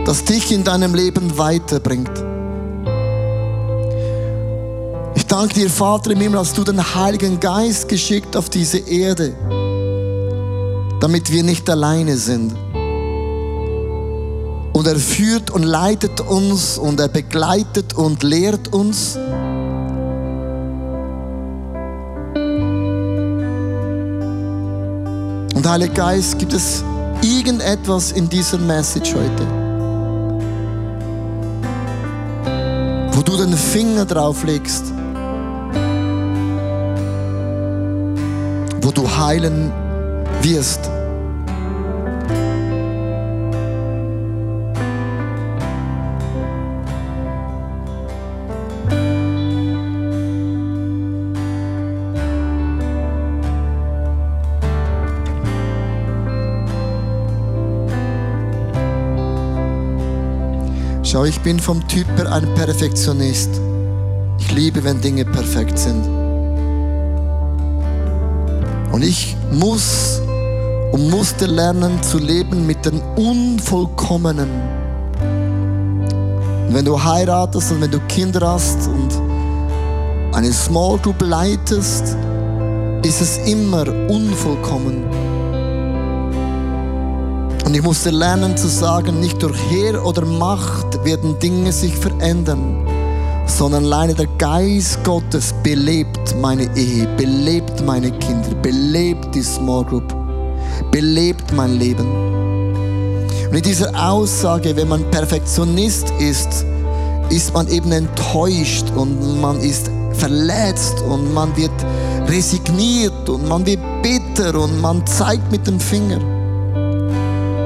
Das 0.05 0.25
dich 0.25 0.51
in 0.53 0.65
deinem 0.65 0.95
Leben 0.95 1.39
weiterbringt. 1.39 2.11
Danke 5.31 5.55
dir, 5.55 5.71
Vater 5.71 6.11
im 6.11 6.21
Himmel, 6.21 6.41
dass 6.41 6.53
du 6.53 6.65
den 6.65 6.83
Heiligen 6.97 7.39
Geist 7.39 7.89
geschickt 7.89 8.37
auf 8.37 8.51
diese 8.51 8.79
Erde, 8.79 9.33
damit 11.01 11.31
wir 11.31 11.45
nicht 11.45 11.71
alleine 11.71 12.17
sind. 12.17 12.53
Und 14.73 14.89
er 14.89 14.97
führt 14.97 15.53
und 15.53 15.63
leitet 15.63 16.21
uns 16.21 16.79
und 16.79 16.99
er 16.99 17.07
begleitet 17.07 17.95
und 17.95 18.25
lehrt 18.25 18.73
uns. 18.75 19.17
Und 25.55 25.65
Heiliger 25.65 25.95
Geist, 25.95 26.41
gibt 26.41 26.55
es 26.55 26.83
irgendetwas 27.23 28.11
in 28.11 28.29
dieser 28.29 28.59
Message 28.59 29.15
heute, 29.15 29.47
wo 33.13 33.23
du 33.23 33.37
den 33.37 33.57
Finger 33.57 34.05
drauf 34.05 34.43
legst, 34.43 34.93
heilen 39.31 39.71
wirst? 40.43 40.91
Schau, 61.05 61.25
ich 61.25 61.41
bin 61.41 61.61
vom 61.61 61.87
Typ 61.87 62.07
her 62.17 62.33
ein 62.33 62.53
Perfektionist. 62.55 63.61
Ich 64.39 64.51
liebe, 64.53 64.83
wenn 64.83 65.01
Dinge 65.01 65.25
perfekt 65.25 65.79
sind. 65.79 66.20
Und 69.01 69.07
ich 69.07 69.35
muss 69.51 70.21
und 70.93 71.09
musste 71.09 71.47
lernen 71.47 72.03
zu 72.03 72.19
leben 72.19 72.67
mit 72.67 72.85
den 72.85 73.01
Unvollkommenen. 73.17 74.51
Und 76.69 76.75
wenn 76.75 76.85
du 76.85 77.03
heiratest 77.03 77.73
und 77.73 77.81
wenn 77.81 77.91
du 77.91 77.99
Kinder 78.09 78.47
hast 78.47 78.89
und 78.89 79.09
eine 80.35 80.53
Small 80.53 80.99
Group 80.99 81.23
leitest, 81.23 82.15
ist 83.03 83.23
es 83.23 83.39
immer 83.49 83.89
unvollkommen. 84.11 85.05
Und 87.65 87.75
ich 87.75 87.83
musste 87.83 88.11
lernen 88.11 88.55
zu 88.55 88.69
sagen, 88.69 89.19
nicht 89.19 89.43
durch 89.43 89.57
Heer 89.71 90.05
oder 90.05 90.27
Macht 90.27 91.03
werden 91.07 91.39
Dinge 91.39 91.73
sich 91.73 91.97
verändern, 91.97 92.87
sondern 93.51 93.85
alleine 93.85 94.15
der 94.15 94.27
Geist 94.39 95.03
Gottes 95.05 95.53
belebt 95.63 96.35
meine 96.41 96.69
Ehe, 96.77 97.07
belebt 97.17 97.85
meine 97.85 98.11
Kinder, 98.13 98.55
belebt 98.63 99.35
die 99.35 99.43
Small 99.43 99.85
Group, 99.85 100.15
belebt 100.91 101.53
mein 101.53 101.79
Leben. 101.79 102.07
Und 103.49 103.57
in 103.57 103.63
dieser 103.63 103.91
Aussage, 104.01 104.75
wenn 104.77 104.89
man 104.89 105.11
Perfektionist 105.11 106.13
ist, 106.19 106.65
ist 107.31 107.53
man 107.53 107.69
eben 107.69 107.93
enttäuscht 107.93 108.87
und 108.95 109.41
man 109.41 109.61
ist 109.61 109.91
verletzt 110.13 111.01
und 111.09 111.33
man 111.35 111.57
wird 111.57 111.73
resigniert 112.29 113.29
und 113.29 113.49
man 113.49 113.67
wird 113.67 113.81
bitter 114.03 114.59
und 114.61 114.81
man 114.81 115.05
zeigt 115.07 115.51
mit 115.51 115.67
dem 115.67 115.81
Finger. 115.81 116.19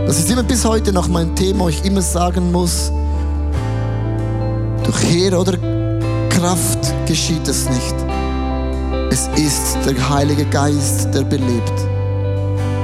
Das 0.06 0.18
ist 0.18 0.30
immer 0.30 0.42
bis 0.42 0.64
heute 0.64 0.92
noch 0.92 1.08
mein 1.08 1.34
Thema, 1.34 1.68
ich 1.68 1.84
immer 1.84 2.02
sagen 2.02 2.52
muss, 2.52 2.90
durch 4.84 5.02
Heer 5.02 5.38
oder 5.38 5.58
Kraft 6.28 6.92
geschieht 7.06 7.48
es 7.48 7.68
nicht. 7.68 7.94
Es 9.10 9.28
ist 9.36 9.78
der 9.86 10.10
Heilige 10.10 10.44
Geist, 10.46 11.14
der 11.14 11.22
belebt. 11.22 11.72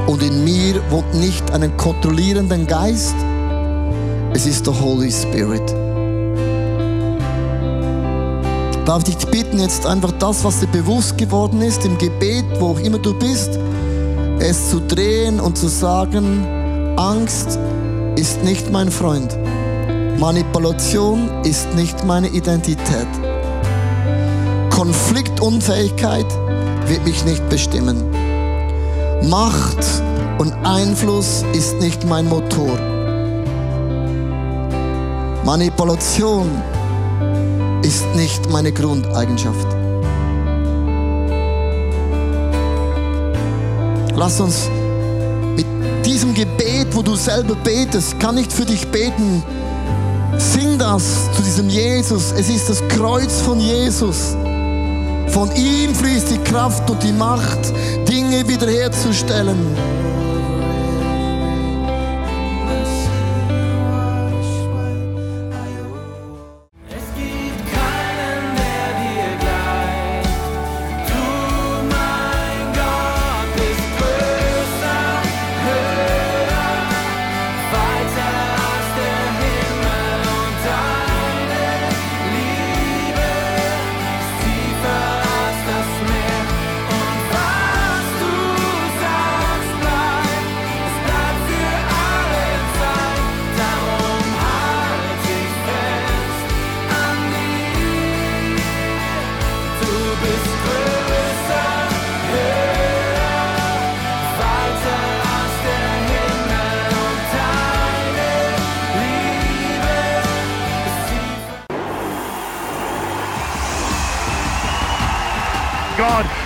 Und 0.06 0.22
in 0.22 0.44
mir 0.44 0.80
wohnt 0.90 1.14
nicht 1.14 1.50
einen 1.52 1.76
kontrollierenden 1.76 2.66
Geist, 2.66 3.14
es 4.32 4.46
ist 4.46 4.66
der 4.66 4.80
Holy 4.80 5.10
Spirit. 5.10 5.74
Darf 8.86 9.06
ich 9.06 9.16
dich 9.16 9.30
bitten, 9.30 9.60
jetzt 9.60 9.86
einfach 9.86 10.12
das, 10.18 10.42
was 10.42 10.60
dir 10.60 10.66
bewusst 10.68 11.16
geworden 11.18 11.60
ist, 11.62 11.84
im 11.84 11.98
Gebet, 11.98 12.44
wo 12.58 12.70
auch 12.70 12.80
immer 12.80 12.98
du 12.98 13.16
bist, 13.18 13.58
es 14.40 14.70
zu 14.70 14.80
drehen 14.80 15.38
und 15.38 15.58
zu 15.58 15.68
sagen, 15.68 16.44
Angst 16.96 17.58
ist 18.16 18.42
nicht 18.42 18.70
mein 18.72 18.90
Freund. 18.90 19.36
Manipulation 20.20 21.30
ist 21.44 21.74
nicht 21.74 22.04
meine 22.04 22.28
Identität. 22.28 23.08
Konfliktunfähigkeit 24.68 26.26
wird 26.88 27.06
mich 27.06 27.24
nicht 27.24 27.48
bestimmen. 27.48 28.04
Macht 29.30 29.82
und 30.36 30.52
Einfluss 30.62 31.42
ist 31.54 31.80
nicht 31.80 32.06
mein 32.06 32.28
Motor. 32.28 32.78
Manipulation 35.46 36.50
ist 37.80 38.04
nicht 38.14 38.46
meine 38.50 38.72
Grundeigenschaft. 38.72 39.68
Lass 44.14 44.38
uns 44.38 44.68
mit 45.56 45.64
diesem 46.04 46.34
Gebet, 46.34 46.88
wo 46.92 47.00
du 47.00 47.16
selber 47.16 47.54
betest, 47.54 48.20
kann 48.20 48.36
ich 48.36 48.48
für 48.50 48.66
dich 48.66 48.86
beten. 48.88 49.42
Sing 50.38 50.78
das 50.78 51.30
zu 51.34 51.42
diesem 51.42 51.68
Jesus. 51.68 52.32
Es 52.32 52.48
ist 52.48 52.68
das 52.68 52.86
Kreuz 52.88 53.40
von 53.40 53.60
Jesus. 53.60 54.36
Von 55.28 55.50
ihm 55.54 55.94
fließt 55.94 56.30
die 56.30 56.38
Kraft 56.38 56.90
und 56.90 57.02
die 57.02 57.12
Macht, 57.12 57.72
Dinge 58.08 58.46
wiederherzustellen. 58.48 59.58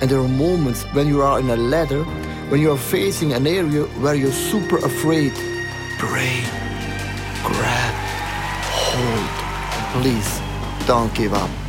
And 0.00 0.10
there 0.10 0.18
are 0.18 0.28
moments 0.28 0.84
when 0.92 1.08
you 1.08 1.22
are 1.22 1.40
in 1.40 1.48
a 1.50 1.56
ladder, 1.56 2.04
when 2.50 2.60
you 2.60 2.70
are 2.70 2.78
facing 2.78 3.32
an 3.32 3.46
area 3.46 3.84
where 4.02 4.14
you're 4.14 4.30
super 4.30 4.76
afraid. 4.76 5.32
Pray, 5.98 6.44
grab, 7.42 7.94
hold. 8.70 10.02
Please 10.02 10.40
don't 10.86 11.12
give 11.14 11.32
up. 11.32 11.65